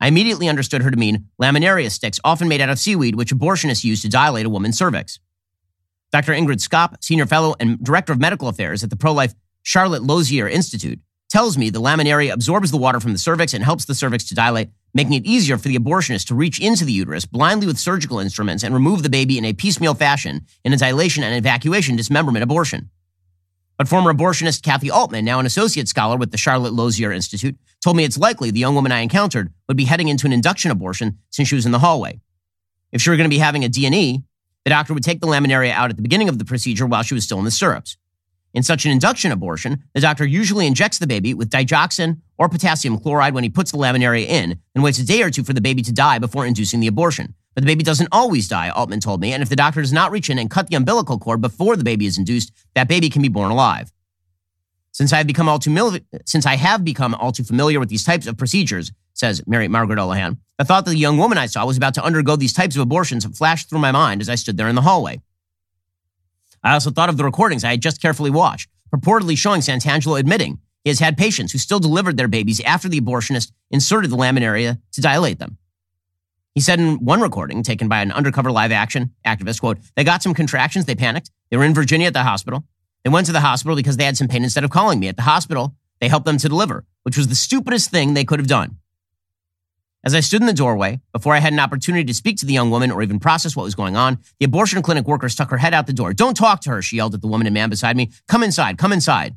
[0.00, 3.84] I immediately understood her to mean laminaria sticks, often made out of seaweed, which abortionists
[3.84, 5.18] use to dilate a woman's cervix.
[6.12, 6.32] Dr.
[6.32, 10.48] Ingrid Skop, senior fellow and director of medical affairs at the pro life Charlotte Lozier
[10.48, 11.00] Institute,
[11.30, 14.34] tells me the laminaria absorbs the water from the cervix and helps the cervix to
[14.34, 18.18] dilate, making it easier for the abortionist to reach into the uterus blindly with surgical
[18.18, 22.42] instruments and remove the baby in a piecemeal fashion in a dilation and evacuation dismemberment
[22.42, 22.90] abortion.
[23.78, 27.96] But former abortionist Kathi Aultman, now an associate scholar with the Charlotte Lozier Institute, told
[27.96, 31.18] me it's likely the young woman I encountered would be heading into an induction abortion
[31.30, 32.20] since she was in the hallway.
[32.92, 34.22] If she were going to be having a D&E,
[34.64, 37.14] the doctor would take the laminaria out at the beginning of the procedure while she
[37.14, 37.96] was still in the stirrups.
[38.54, 42.98] In such an induction abortion, the doctor usually injects the baby with digoxin or potassium
[42.98, 45.60] chloride when he puts the laminaria in, and waits a day or two for the
[45.60, 47.34] baby to die before inducing the abortion.
[47.54, 50.10] But the baby doesn't always die, Aultman told me, and if the doctor does not
[50.10, 53.22] reach in and cut the umbilical cord before the baby is induced, that baby can
[53.22, 53.92] be born alive.
[54.92, 57.88] Since I have become all too mil- since I have become all too familiar with
[57.88, 61.46] these types of procedures, says Mary Margaret Olohan, the thought that the young woman I
[61.46, 64.34] saw was about to undergo these types of abortions flashed through my mind as I
[64.34, 65.20] stood there in the hallway.
[66.62, 70.60] I also thought of the recordings I had just carefully watched, purportedly showing Santangelo admitting
[70.84, 74.80] he has had patients who still delivered their babies after the abortionist inserted the laminaria
[74.92, 75.58] to dilate them.
[76.54, 80.22] He said in one recording taken by an undercover live action activist, quote, they got
[80.22, 81.30] some contractions, they panicked.
[81.50, 82.64] They were in Virginia at the hospital.
[83.04, 85.08] They went to the hospital because they had some pain instead of calling me.
[85.08, 88.38] At the hospital, they helped them to deliver, which was the stupidest thing they could
[88.38, 88.78] have done.
[90.04, 92.52] As I stood in the doorway, before I had an opportunity to speak to the
[92.52, 95.58] young woman or even process what was going on, the abortion clinic worker stuck her
[95.58, 96.12] head out the door.
[96.12, 98.10] Don't talk to her, she yelled at the woman and man beside me.
[98.26, 99.36] Come inside, come inside.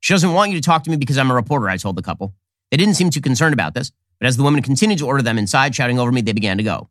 [0.00, 2.02] She doesn't want you to talk to me because I'm a reporter, I told the
[2.02, 2.34] couple.
[2.70, 5.36] They didn't seem too concerned about this, but as the woman continued to order them
[5.36, 6.88] inside, shouting over me, they began to go.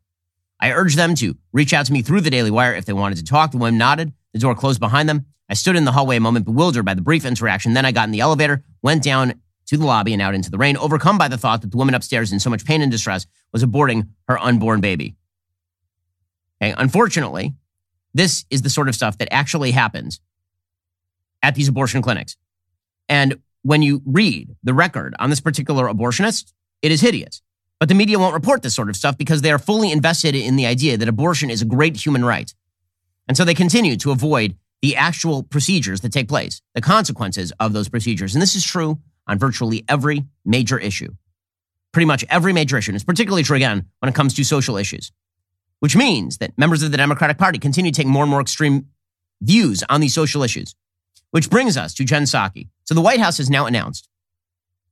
[0.60, 3.18] I urged them to reach out to me through the Daily Wire if they wanted
[3.18, 3.50] to talk.
[3.50, 4.12] The woman nodded.
[4.32, 5.26] The door closed behind them.
[5.48, 7.74] I stood in the hallway a moment, bewildered by the brief interaction.
[7.74, 10.58] Then I got in the elevator, went down to the lobby and out into the
[10.58, 13.26] rain, overcome by the thought that the woman upstairs in so much pain and distress
[13.52, 15.16] was aborting her unborn baby.
[16.62, 17.54] Okay, unfortunately,
[18.14, 20.20] this is the sort of stuff that actually happens
[21.42, 22.36] at these abortion clinics.
[23.08, 26.52] And when you read the record on this particular abortionist,
[26.82, 27.42] it is hideous.
[27.78, 30.56] But the media won't report this sort of stuff because they are fully invested in
[30.56, 32.54] the idea that abortion is a great human right.
[33.28, 37.72] And so they continue to avoid the actual procedures that take place, the consequences of
[37.72, 38.34] those procedures.
[38.34, 41.14] And this is true on virtually every major issue.
[41.92, 42.90] Pretty much every major issue.
[42.90, 45.12] And it's particularly true, again, when it comes to social issues,
[45.80, 48.86] which means that members of the Democratic Party continue to take more and more extreme
[49.40, 50.74] views on these social issues.
[51.30, 52.68] Which brings us to Jen Psaki.
[52.84, 54.08] So the White House has now announced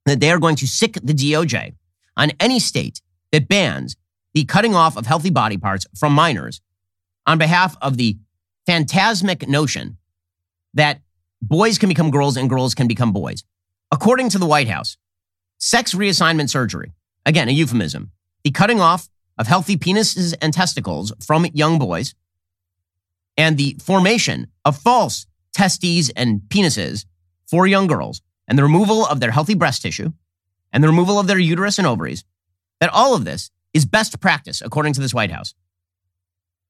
[0.05, 1.74] that they are going to sic the DOJ
[2.16, 3.01] on any state
[3.32, 3.97] that bans
[4.35, 6.61] the cutting off of healthy body parts from minors
[7.26, 8.18] on behalf of the
[8.66, 9.97] phantasmic notion
[10.74, 11.01] that
[11.41, 13.45] boys can become girls and girls can become boys.
[13.95, 14.97] According to the White House,
[15.59, 16.90] sex reassignment surgery,
[17.24, 18.11] again, a euphemism,
[18.42, 22.12] the cutting off of healthy penises and testicles from young boys,
[23.36, 27.05] and the formation of false testes and penises
[27.47, 30.12] for young girls, and the removal of their healthy breast tissue,
[30.72, 32.24] and the removal of their uterus and ovaries,
[32.80, 35.55] that all of this is best practice according to this White House.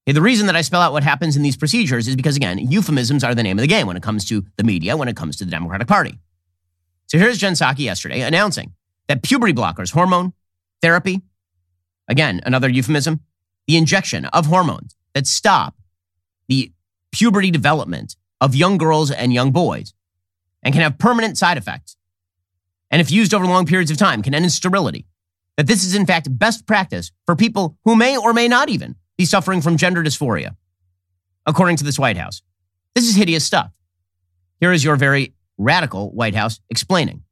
[0.06, 2.58] Okay, the reason that I spell out what happens in these procedures is because, again,
[2.58, 5.16] euphemisms are the name of the game when it comes to the media, when it
[5.16, 6.18] comes to the Democratic Party.
[7.06, 8.72] So here's Jen Psaki yesterday announcing
[9.08, 10.32] that puberty blockers, hormone
[10.80, 11.22] therapy,
[12.08, 13.20] again, another euphemism,
[13.66, 15.74] the injection of hormones that stop
[16.48, 16.72] the
[17.12, 19.94] puberty development of young girls and young boys
[20.62, 21.96] and can have permanent side effects.
[22.90, 25.06] And if used over long periods of time, can end in sterility.
[25.56, 28.96] That this is in fact best practice for people who may or may not even
[29.16, 30.56] be suffering from gender dysphoria,
[31.46, 32.42] according to this White House.
[32.94, 33.72] This is hideous stuff.
[34.58, 37.22] Here is your very radical White House explaining.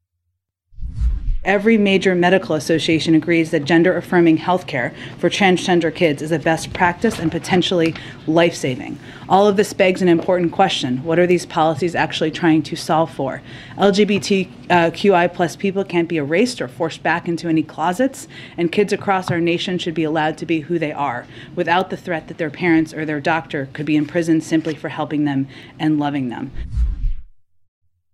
[1.44, 6.72] Every major medical association agrees that gender affirming healthcare for transgender kids is a best
[6.72, 7.96] practice and potentially
[8.28, 8.96] life saving.
[9.28, 13.12] All of this begs an important question what are these policies actually trying to solve
[13.12, 13.42] for?
[13.76, 19.28] LGBTQI plus people can't be erased or forced back into any closets, and kids across
[19.28, 22.50] our nation should be allowed to be who they are without the threat that their
[22.50, 25.48] parents or their doctor could be imprisoned simply for helping them
[25.80, 26.52] and loving them.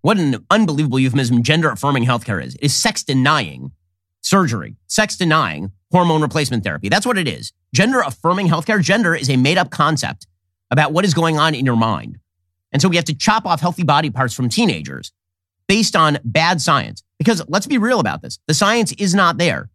[0.09, 2.55] What an unbelievable euphemism gender affirming healthcare is.
[2.55, 3.73] It is sex denying
[4.23, 6.89] surgery, sex denying hormone replacement therapy.
[6.89, 7.53] That's what it is.
[7.75, 8.83] Gender affirming healthcare.
[8.83, 10.27] Gender is a made up concept
[10.71, 12.17] about what is going on in your mind.
[12.73, 15.13] And so we have to chop off healthy body parts from teenagers
[15.67, 17.03] based on bad science.
[17.19, 19.69] Because let's be real about this the science is not there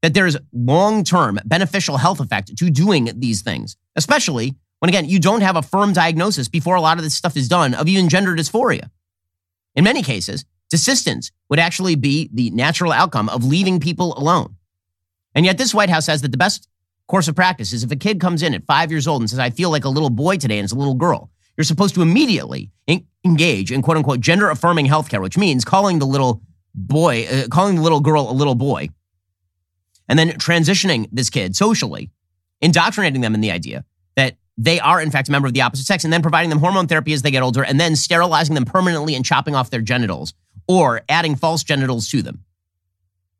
[0.00, 5.20] that there's long term beneficial health effect to doing these things, especially when, again, you
[5.20, 8.08] don't have a firm diagnosis before a lot of this stuff is done of even
[8.08, 8.88] gender dysphoria.
[9.76, 14.56] In many cases, desistance would actually be the natural outcome of leaving people alone.
[15.34, 16.68] And yet, this White House says that the best
[17.06, 19.38] course of practice is if a kid comes in at five years old and says,
[19.38, 22.02] I feel like a little boy today and it's a little girl, you're supposed to
[22.02, 22.72] immediately
[23.24, 26.42] engage in quote unquote gender affirming healthcare, which means calling the little
[26.74, 28.88] boy, uh, calling the little girl a little boy,
[30.08, 32.10] and then transitioning this kid socially,
[32.60, 33.84] indoctrinating them in the idea
[34.58, 36.86] they are, in fact, a member of the opposite sex, and then providing them hormone
[36.86, 40.34] therapy as they get older, and then sterilizing them permanently and chopping off their genitals
[40.68, 42.44] or adding false genitals to them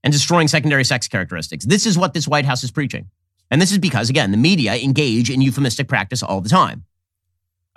[0.02, 1.64] and destroying secondary sex characteristics.
[1.64, 3.10] This is what this White House is preaching.
[3.50, 6.85] And this is because, again, the media engage in euphemistic practice all the time.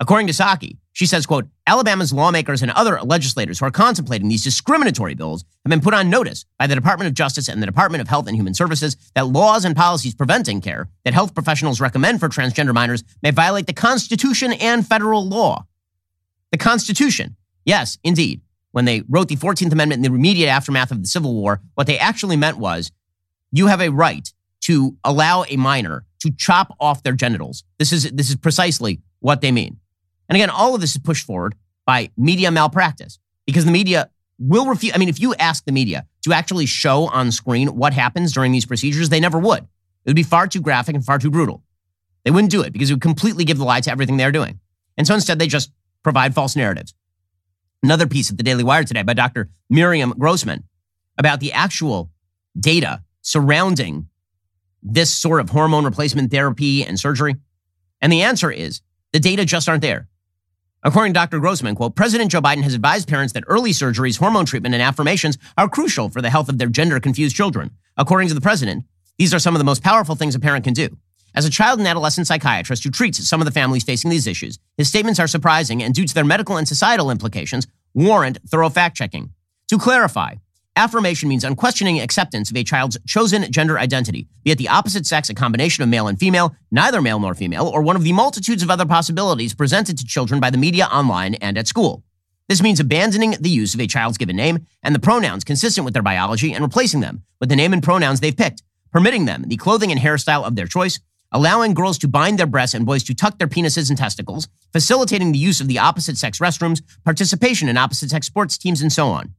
[0.02, 4.44] According to Psaki, she says, quote, Alabama's lawmakers and other legislators who are contemplating these
[4.44, 8.02] discriminatory bills have been put on notice by the Department of Justice and the Department
[8.02, 12.22] of Health and Human Services that laws and policies preventing care that health professionals recommend
[12.22, 15.66] for transgender minors may violate the Constitution and federal law.
[16.52, 17.36] The Constitution.
[17.66, 18.42] Yes, indeed.
[18.72, 21.88] When they wrote the 14th Amendment in the immediate aftermath of the Civil War, what
[21.88, 22.92] they actually meant was
[23.52, 24.32] you have a right
[24.62, 27.64] to allow a minor to chop off their genitals.
[27.80, 29.78] This is, this is precisely what they mean.
[30.30, 31.56] And again, all of this is pushed forward
[31.86, 34.94] by media malpractice because the media will refuse.
[34.96, 38.52] I mean, if you ask the media to actually show on screen what happens during
[38.52, 39.64] these procedures, they never would.
[39.64, 41.64] It would be far too graphic and far too brutal.
[42.24, 44.60] They wouldn't do it because it would completely give the lie to everything they're doing.
[44.98, 45.72] And so instead, they just
[46.04, 46.94] provide false narratives.
[47.82, 49.50] Another piece at the Daily Wire today by Dr.
[49.70, 50.66] Miriam Grossman
[51.18, 52.12] about the actual
[52.60, 54.08] data surrounding
[54.84, 57.36] this sort of hormone replacement therapy and surgery.
[58.02, 58.82] And the answer is
[59.14, 60.09] the data just aren't there.
[60.82, 61.40] According to Dr.
[61.40, 65.38] Grossman, quote, President Joe Biden has advised parents that early surgeries, hormone treatment, and affirmations
[65.58, 67.72] are crucial for the health of their gender confused children.
[67.98, 68.86] According to the president,
[69.18, 70.98] these are some of the most powerful things a parent can do.
[71.36, 74.58] As a child and adolescent psychiatrist who treats some of the families facing these issues,
[74.78, 78.96] his statements are surprising and, due to their medical and societal implications, warrant thorough fact
[78.96, 79.34] checking.
[79.68, 80.36] To clarify,
[80.80, 85.30] Affirmation means unquestioning acceptance of a child's chosen gender identity, be it the opposite sex,
[85.30, 88.64] a combination of male and female, neither male nor female, or one of the multitudes
[88.64, 92.04] of other possibilities presented to children by the media online and at school.
[92.48, 95.94] This means abandoning the use of a child's given name and the pronouns consistent with
[95.94, 99.58] their biology and replacing them with the name and pronouns they've picked, permitting them the
[99.58, 101.00] clothing and hairstyle of their choice,
[101.32, 105.32] allowing girls to bind their breasts and boys to tuck their penises and testicles, facilitating
[105.32, 109.08] the use of the opposite sex restrooms, participation in opposite sex sports teams, and so
[109.08, 109.34] on.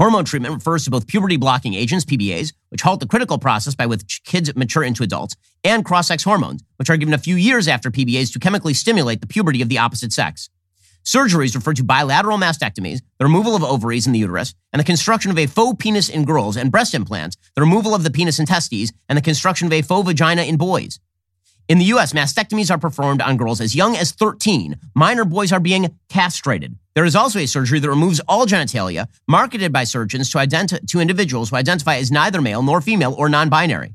[0.00, 3.84] Hormone treatment refers to both puberty blocking agents, PBAs, which halt the critical process by
[3.84, 7.68] which kids mature into adults, and cross sex hormones, which are given a few years
[7.68, 10.48] after PBAs to chemically stimulate the puberty of the opposite sex.
[11.04, 15.30] Surgeries refer to bilateral mastectomies, the removal of ovaries in the uterus, and the construction
[15.30, 18.48] of a faux penis in girls, and breast implants, the removal of the penis and
[18.48, 20.98] testes, and the construction of a faux vagina in boys.
[21.68, 24.76] In the US, mastectomies are performed on girls as young as 13.
[24.94, 26.78] Minor boys are being castrated.
[27.00, 31.00] There is also a surgery that removes all genitalia, marketed by surgeons to, identi- to
[31.00, 33.94] individuals who identify as neither male nor female or non binary.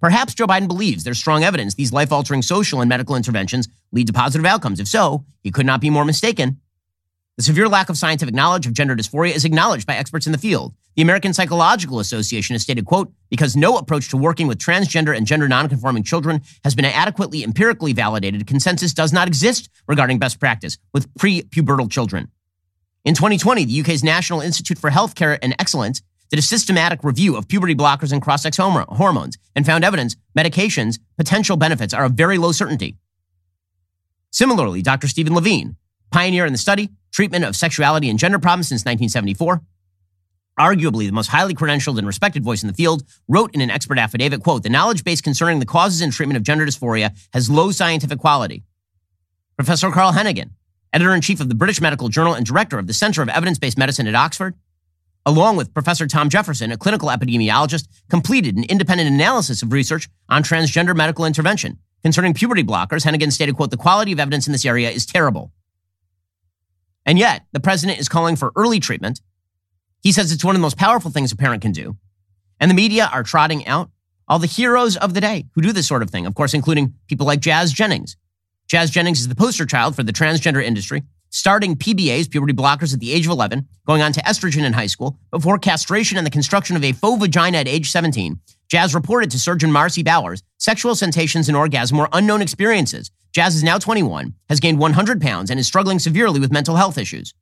[0.00, 4.06] Perhaps Joe Biden believes there's strong evidence these life altering social and medical interventions lead
[4.06, 4.78] to positive outcomes.
[4.78, 6.60] If so, he could not be more mistaken.
[7.36, 10.38] The severe lack of scientific knowledge of gender dysphoria is acknowledged by experts in the
[10.38, 10.72] field.
[10.94, 15.26] The American Psychological Association has stated, quote, because no approach to working with transgender and
[15.26, 20.78] gender nonconforming children has been adequately empirically validated, consensus does not exist regarding best practice
[20.94, 22.30] with pre-pubertal children.
[23.06, 27.46] In 2020, the UK's National Institute for Healthcare and Excellence did a systematic review of
[27.46, 32.50] puberty blockers and cross-sex hormones and found evidence medications' potential benefits are of very low
[32.50, 32.96] certainty.
[34.32, 35.06] Similarly, Dr.
[35.06, 35.76] Stephen Levine,
[36.10, 39.62] pioneer in the study, treatment of sexuality and gender problems since 1974,
[40.58, 44.00] arguably the most highly credentialed and respected voice in the field, wrote in an expert
[44.00, 47.70] affidavit, quote, the knowledge base concerning the causes and treatment of gender dysphoria has low
[47.70, 48.64] scientific quality.
[49.56, 50.10] Professor Carl
[50.96, 54.06] Heneghan, editor-in-chief of the British Medical Journal and director of the Center of Evidence-Based Medicine
[54.06, 54.54] at Oxford,
[55.24, 60.42] along with Professor Tom Jefferson, a clinical epidemiologist, completed an independent analysis of research on
[60.42, 61.78] transgender medical intervention.
[62.02, 65.52] Concerning puberty blockers, Heneghan stated, quote, the quality of evidence in this area is terrible.
[67.04, 69.20] And yet, the president is calling for early treatment
[70.06, 71.96] he says it's one of the most powerful things a parent can do.
[72.60, 73.90] And the media are trotting out
[74.28, 76.94] all the heroes of the day who do this sort of thing, of course, including
[77.08, 78.16] people like Jazz Jennings.
[78.68, 83.00] Jazz Jennings is the poster child for the transgender industry, starting PBAs, puberty blockers, at
[83.00, 86.30] the age of 11, going on to estrogen in high school, before castration and the
[86.30, 88.40] construction of a faux vagina at age 17.
[88.68, 93.10] Jazz reported to surgeon Marci Bowers sexual sensations and orgasm were unknown experiences.
[93.32, 96.98] Jazz is now 21, has gained 100 pounds, and is struggling severely with mental health
[96.98, 97.34] issues.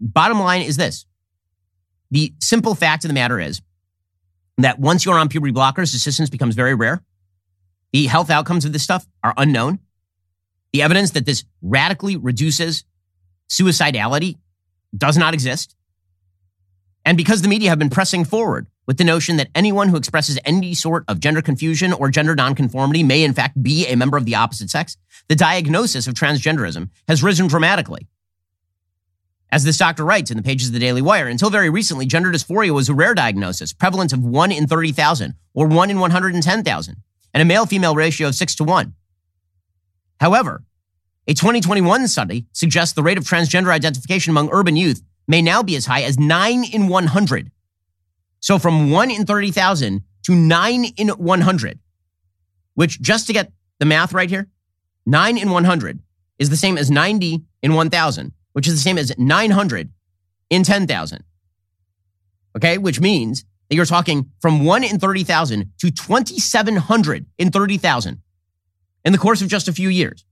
[0.00, 1.06] Bottom line is this.
[2.10, 3.62] The simple fact of the matter is
[4.58, 7.02] that once you're on puberty blockers, desistance becomes very rare.
[7.94, 9.78] The health outcomes of this stuff are unknown.
[10.72, 12.82] The evidence that this radically reduces
[13.48, 14.38] suicidality
[14.96, 15.76] does not exist.
[17.04, 20.40] And because the media have been pressing forward with the notion that anyone who expresses
[20.44, 24.24] any sort of gender confusion or gender nonconformity may in fact be a member of
[24.24, 24.96] the opposite sex,
[25.28, 28.08] the diagnosis of transgenderism has risen dramatically.
[29.52, 32.32] As this doctor writes in the pages of the Daily Wire, until very recently, gender
[32.32, 36.96] dysphoria was a rare diagnosis, prevalence of 1 in 30,000 or 1 in 110,000,
[37.34, 38.94] and a male female ratio of 6 to 1.
[40.20, 40.64] However,
[41.26, 45.76] a 2021 study suggests the rate of transgender identification among urban youth may now be
[45.76, 47.50] as high as 9 in 100.
[48.40, 51.78] So from 1 in 30,000 to 9 in 100,
[52.74, 54.48] which just to get the math right here,
[55.04, 55.98] 9 in 100
[56.38, 59.90] is the same as 90 in 1,000 which is the same as 900
[60.48, 61.24] in 10,000.
[62.56, 68.20] Okay, which means that you're talking from 1 in 30,000 to 2,700 in 30,000
[69.04, 70.24] in the course of just a few years.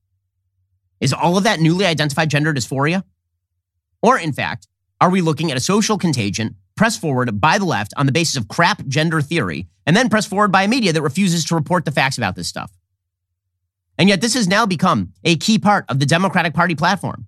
[1.00, 3.02] Is all of that newly identified gender dysphoria?
[4.02, 4.68] Or, in fact,
[5.00, 8.36] are we looking at a social contagion pressed forward by the left on the basis
[8.36, 11.84] of crap gender theory and then pressed forward by a media that refuses to report
[11.84, 12.72] the facts about this stuff?
[13.98, 17.26] And yet, this has now become a key part of the Democratic Party platform.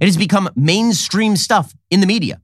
[0.00, 2.40] It has become mainstream stuff in the media.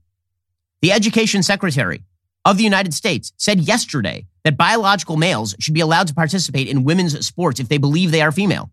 [0.81, 2.03] The education secretary
[2.45, 6.83] of the United States said yesterday that biological males should be allowed to participate in
[6.83, 8.69] women's sports if they believe they are female.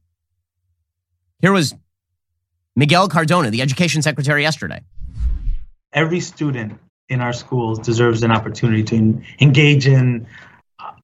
[1.40, 1.74] Here was
[2.76, 4.82] Miguel Cardona, the education secretary, yesterday.
[5.92, 10.26] Every student in our schools deserves an opportunity to engage in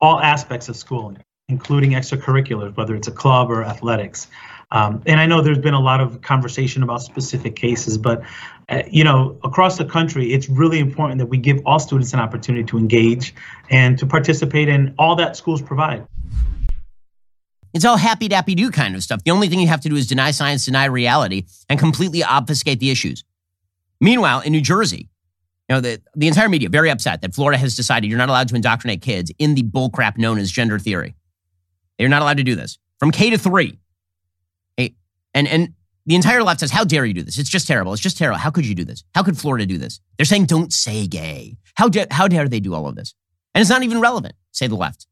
[0.01, 4.29] all aspects of schooling, including extracurriculars, whether it's a club or athletics.
[4.71, 8.23] Um, and I know there's been a lot of conversation about specific cases, but
[8.69, 12.21] uh, you know, across the country, it's really important that we give all students an
[12.21, 13.35] opportunity to engage
[13.71, 16.05] and to participate in all that schools provide.
[17.73, 19.23] It's all happy dappy do kind of stuff.
[19.23, 22.81] The only thing you have to do is deny science, deny reality, and completely obfuscate
[22.81, 23.23] the issues.
[24.01, 25.09] Meanwhile, in New Jersey,
[25.69, 28.49] you know, the, the entire media very upset that Florida has decided you're not allowed
[28.49, 31.14] to indoctrinate kids in the bullcrap known as gender theory.
[31.99, 32.79] You're not allowed to do this.
[32.99, 33.79] From K to three,
[35.37, 35.74] and, and
[36.07, 37.39] the entire left says, How dare you do this?
[37.39, 37.93] It's just terrible.
[37.93, 38.39] It's just terrible.
[38.39, 39.05] How could you do this?
[39.14, 40.01] How could Florida do this?
[40.16, 41.57] They're saying, Don't say gay.
[41.74, 43.14] How, da- how dare they do all of this?
[43.55, 45.07] And it's not even relevant, say the left.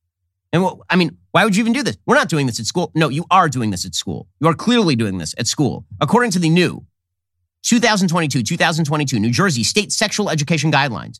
[0.53, 1.97] And I mean, why would you even do this?
[2.07, 2.93] We're not doing this at school.
[2.95, 4.29] No, you are doing this at school.
[4.41, 5.85] You are clearly doing this at school.
[6.01, 6.87] According to the new
[7.65, 11.19] 2022 2022 New Jersey State Sexual Education Guidelines,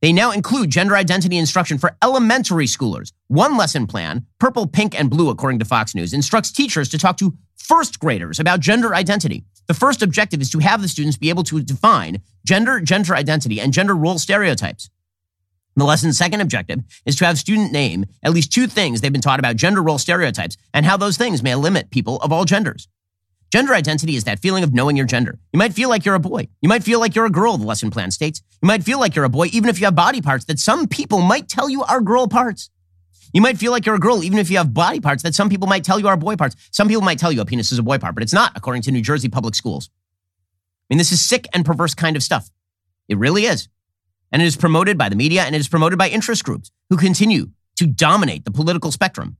[0.00, 3.12] they now include gender identity instruction for elementary schoolers.
[3.28, 7.16] One lesson plan, purple, pink, and blue, according to Fox News, instructs teachers to talk
[7.18, 9.44] to first graders about gender identity.
[9.66, 13.60] The first objective is to have the students be able to define gender, gender identity,
[13.60, 14.88] and gender role stereotypes.
[15.76, 19.20] The lesson's second objective is to have student name at least two things they've been
[19.20, 22.88] taught about gender role stereotypes and how those things may limit people of all genders.
[23.50, 25.38] Gender identity is that feeling of knowing your gender.
[25.52, 26.48] You might feel like you're a boy.
[26.60, 28.42] You might feel like you're a girl, the lesson plan states.
[28.62, 30.86] You might feel like you're a boy even if you have body parts that some
[30.86, 32.68] people might tell you are girl parts.
[33.32, 35.48] You might feel like you're a girl even if you have body parts that some
[35.48, 36.56] people might tell you are boy parts.
[36.72, 38.82] Some people might tell you a penis is a boy part, but it's not, according
[38.82, 39.88] to New Jersey public schools.
[40.90, 42.50] I mean, this is sick and perverse kind of stuff.
[43.08, 43.68] It really is.
[44.30, 46.98] And it is promoted by the media and it is promoted by interest groups who
[46.98, 49.38] continue to dominate the political spectrum.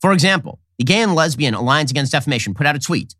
[0.00, 3.14] For example, the Gay and Lesbian Alliance Against Defamation put out a tweet.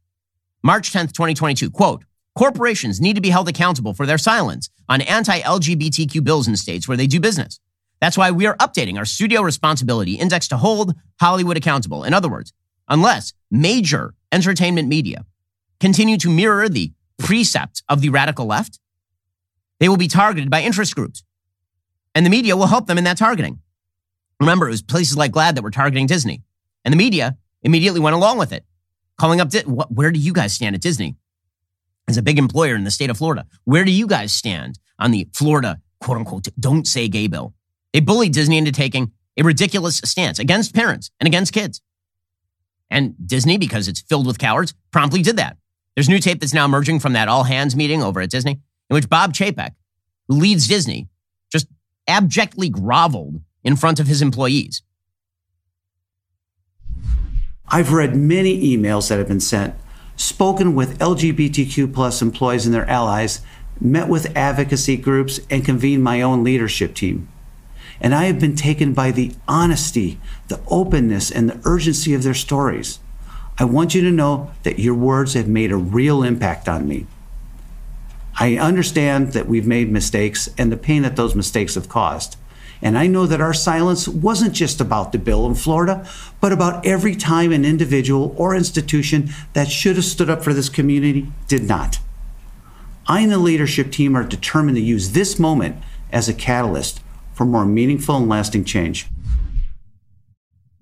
[0.63, 2.05] March 10th, 2022, quote,
[2.37, 6.89] Corporations need to be held accountable for their silence on anti LGBTQ bills in states
[6.89, 7.61] where they do business.
[8.01, 12.03] That's why we are updating our studio responsibility index to hold Hollywood accountable.
[12.03, 12.53] In other words,
[12.89, 15.25] unless major entertainment media
[15.81, 18.81] continue to mirror the precepts of the radical left,
[19.79, 21.23] they will be targeted by interest groups.
[22.15, 23.61] And the media will help them in that targeting.
[24.41, 26.43] Remember, it was places like GLAAD that were targeting Disney.
[26.85, 28.65] And the media immediately went along with it,
[29.19, 31.17] calling up, where do you guys stand at Disney?
[32.07, 35.11] As a big employer in the state of Florida, where do you guys stand on
[35.11, 37.55] the Florida, quote unquote, don't say gay bill?
[37.93, 41.81] They bullied Disney into taking a ridiculous stance against parents and against kids.
[42.91, 45.57] And Disney, because it's filled with cowards, promptly did that.
[45.97, 48.61] There's new tape that's now emerging from that all hands meeting over at Disney,
[48.91, 49.71] in which Bob Chapek,
[50.29, 51.09] who leads Disney,
[51.51, 51.67] just
[52.07, 54.83] abjectly groveled in front of his employees.
[57.75, 59.75] I've read many emails that have been sent,
[60.15, 63.41] spoken with LGBTQ plus employees and their allies,
[63.81, 67.27] met with advocacy groups, and convened my own leadership team.
[68.01, 72.33] And I have been taken by the honesty, the openness, and the urgency of their
[72.33, 73.01] stories.
[73.59, 77.09] I want you to know that your words have made a real impact on me.
[78.39, 82.37] I understand that we've made mistakes and the pain that those mistakes have caused.
[82.83, 86.09] And I know that our silence wasn't just about the bill in Florida,
[86.41, 90.69] but about every time an individual or institution that should have stood up for this
[90.69, 91.99] community did not.
[93.07, 95.77] I and the leadership team are determined to use this moment
[96.11, 97.01] as a catalyst
[97.35, 99.09] for more meaningful and lasting change.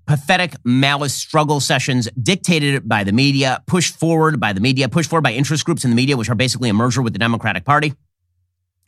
[0.07, 5.23] Pathetic malice struggle sessions dictated by the media, pushed forward by the media, pushed forward
[5.23, 7.95] by interest groups in the media, which are basically a merger with the Democratic Party.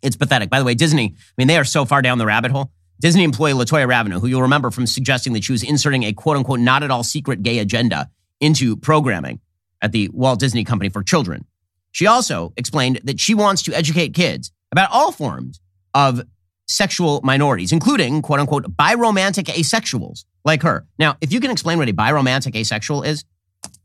[0.02, 0.50] It's pathetic.
[0.50, 2.70] By the way, Disney, I mean, they are so far down the rabbit hole.
[3.01, 6.36] Disney employee Latoya Raveneau, who you'll remember from suggesting that she was inserting a quote
[6.36, 8.09] unquote not at all secret gay agenda
[8.40, 9.40] into programming
[9.82, 11.45] at the Walt Disney Company for Children.
[11.92, 15.61] She also explained that she wants to educate kids about all forms
[15.92, 16.22] of
[16.66, 20.86] sexual minorities, including quote unquote biromantic asexuals like her.
[20.99, 23.24] Now, if you can explain what a biromantic asexual is,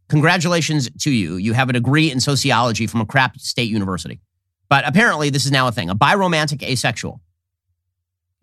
[0.07, 1.36] congratulations to you.
[1.38, 4.20] You have a degree in sociology from a crap state university.
[4.70, 7.22] But apparently, this is now a thing a biromantic asexual.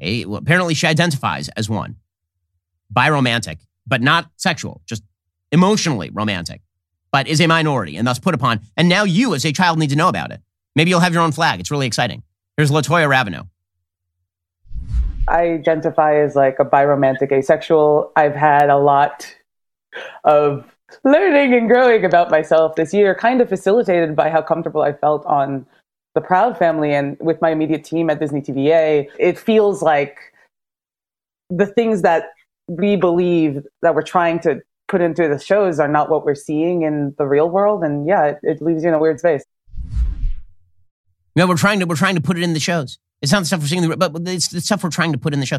[0.00, 1.96] Apparently, she identifies as one
[2.94, 5.02] biromantic, but not sexual, just
[5.52, 6.60] emotionally romantic,
[7.10, 8.60] but is a minority and thus put upon.
[8.76, 10.40] And now you, as a child, need to know about it.
[10.74, 11.60] Maybe you'll have your own flag.
[11.60, 12.22] It's really exciting.
[12.56, 13.48] Here's Latoya Raveneau.
[15.28, 18.12] I identify as like a biromantic asexual.
[18.14, 19.34] I've had a lot
[20.24, 20.64] of
[21.02, 25.24] learning and growing about myself this year, kind of facilitated by how comfortable I felt
[25.26, 25.66] on
[26.16, 29.06] the Proud family and with my immediate team at Disney TVA.
[29.18, 30.18] It feels like
[31.50, 32.30] the things that
[32.68, 36.82] we believe that we're trying to put into the shows are not what we're seeing
[36.82, 37.84] in the real world.
[37.84, 39.44] And yeah, it, it leaves you in a weird space.
[41.34, 42.98] Yeah, we're trying to we're trying to put it in the shows.
[43.20, 45.40] It's not the stuff we're seeing, but it's the stuff we're trying to put in
[45.40, 45.58] the show.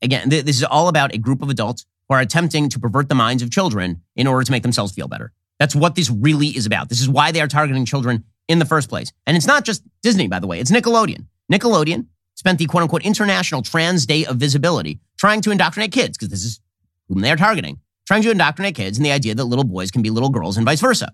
[0.00, 3.14] Again, this is all about a group of adults who are attempting to pervert the
[3.14, 5.32] minds of children in order to make themselves feel better.
[5.58, 6.88] That's what this really is about.
[6.88, 9.12] This is why they are targeting children in the first place.
[9.26, 11.26] And it's not just Disney, by the way, it's Nickelodeon.
[11.50, 16.28] Nickelodeon spent the quote unquote International Trans Day of Visibility trying to indoctrinate kids, because
[16.28, 16.60] this is
[17.08, 20.02] whom they are targeting, trying to indoctrinate kids in the idea that little boys can
[20.02, 21.12] be little girls and vice versa.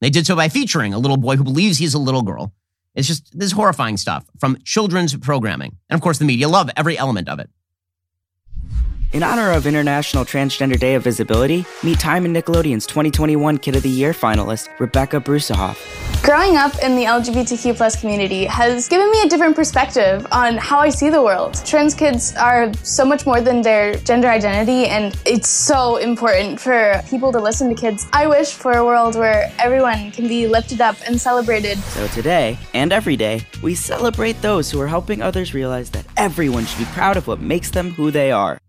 [0.00, 2.52] They did so by featuring a little boy who believes he's a little girl
[2.98, 5.76] it's just this horrifying stuff from children's programming.
[5.88, 7.48] And of course, the media love every element of it.
[9.14, 13.82] In honor of International Transgender Day of Visibility, meet Time and Nickelodeon's 2021 Kid of
[13.82, 16.22] the Year finalist, Rebekah Bruesehoff.
[16.22, 20.78] Growing up in the LGBTQ plus community has given me a different perspective on how
[20.78, 21.54] I see the world.
[21.64, 27.00] Trans kids are so much more than their gender identity, and it's so important for
[27.08, 28.06] people to listen to kids.
[28.12, 31.78] I wish for a world where everyone can be lifted up and celebrated.
[31.78, 36.66] So today, and every day, we celebrate those who are helping others realize that everyone
[36.66, 38.60] should be proud of what makes them who they are.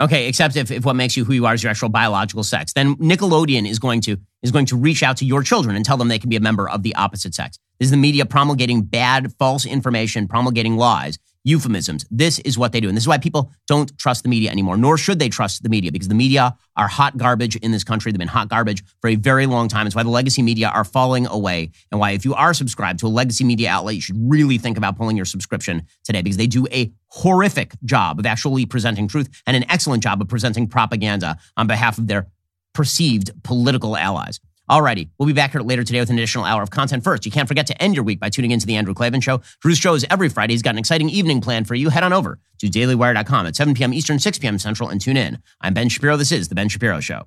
[0.00, 2.72] Okay, except if, if what makes you who you are is your actual biological sex,
[2.72, 5.96] then Nickelodeon is going to is going to reach out to your children and tell
[5.96, 7.58] them they can be a member of the opposite sex.
[7.78, 12.04] This is the media promulgating bad, false information, promulgating lies, euphemisms.
[12.10, 12.88] This is what they do.
[12.88, 15.68] And this is why people don't trust the media anymore, nor should they trust the
[15.68, 18.10] media, because the media are hot garbage in this country.
[18.10, 19.86] They've been hot garbage for a very long time.
[19.86, 23.06] It's why the legacy media are falling away, and why if you are subscribed to
[23.06, 26.48] a legacy media outlet, you should really think about pulling your subscription today, because they
[26.48, 31.38] do a horrific job of actually presenting truth and an excellent job of presenting propaganda
[31.56, 32.26] on behalf of their
[32.74, 34.40] perceived political allies.
[34.70, 37.02] Alrighty, we'll be back here later today with an additional hour of content.
[37.02, 39.40] First, you can't forget to end your week by tuning into the Andrew Klavan Show.
[39.60, 40.52] Drew's show is every Friday.
[40.52, 41.88] He's got an exciting evening planned for you.
[41.88, 43.94] Head on over to dailywire.com at 7 p.m.
[43.94, 44.58] Eastern, 6 p.m.
[44.58, 45.38] Central, and tune in.
[45.62, 46.18] I'm Ben Shapiro.
[46.18, 47.22] This is The Ben Shapiro Show.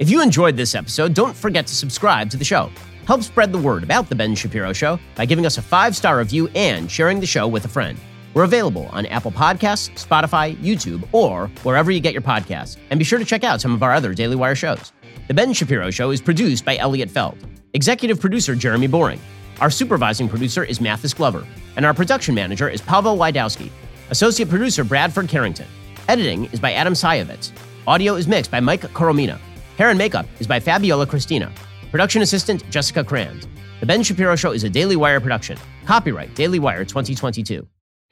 [0.00, 2.70] If you enjoyed this episode, don't forget to subscribe to the show.
[3.06, 6.18] Help spread the word about The Ben Shapiro Show by giving us a five star
[6.18, 7.96] review and sharing the show with a friend.
[8.34, 12.76] We're available on Apple Podcasts, Spotify, YouTube, or wherever you get your podcasts.
[12.90, 14.92] And be sure to check out some of our other Daily Wire shows.
[15.26, 17.38] The Ben Shapiro Show is produced by Elliot Feld,
[17.74, 19.20] executive producer Jeremy Boring.
[19.60, 23.70] Our supervising producer is Mathis Glover, and our production manager is Pavel Lydowski.
[24.10, 25.66] Associate producer Bradford Carrington.
[26.08, 27.52] Editing is by Adam Sayevitz.
[27.86, 29.38] Audio is mixed by Mike Coromina.
[29.76, 31.52] Hair and makeup is by Fabiola Christina.
[31.90, 33.46] Production assistant Jessica Crand.
[33.80, 35.58] The Ben Shapiro Show is a Daily Wire production.
[35.86, 37.66] Copyright Daily Wire 2022.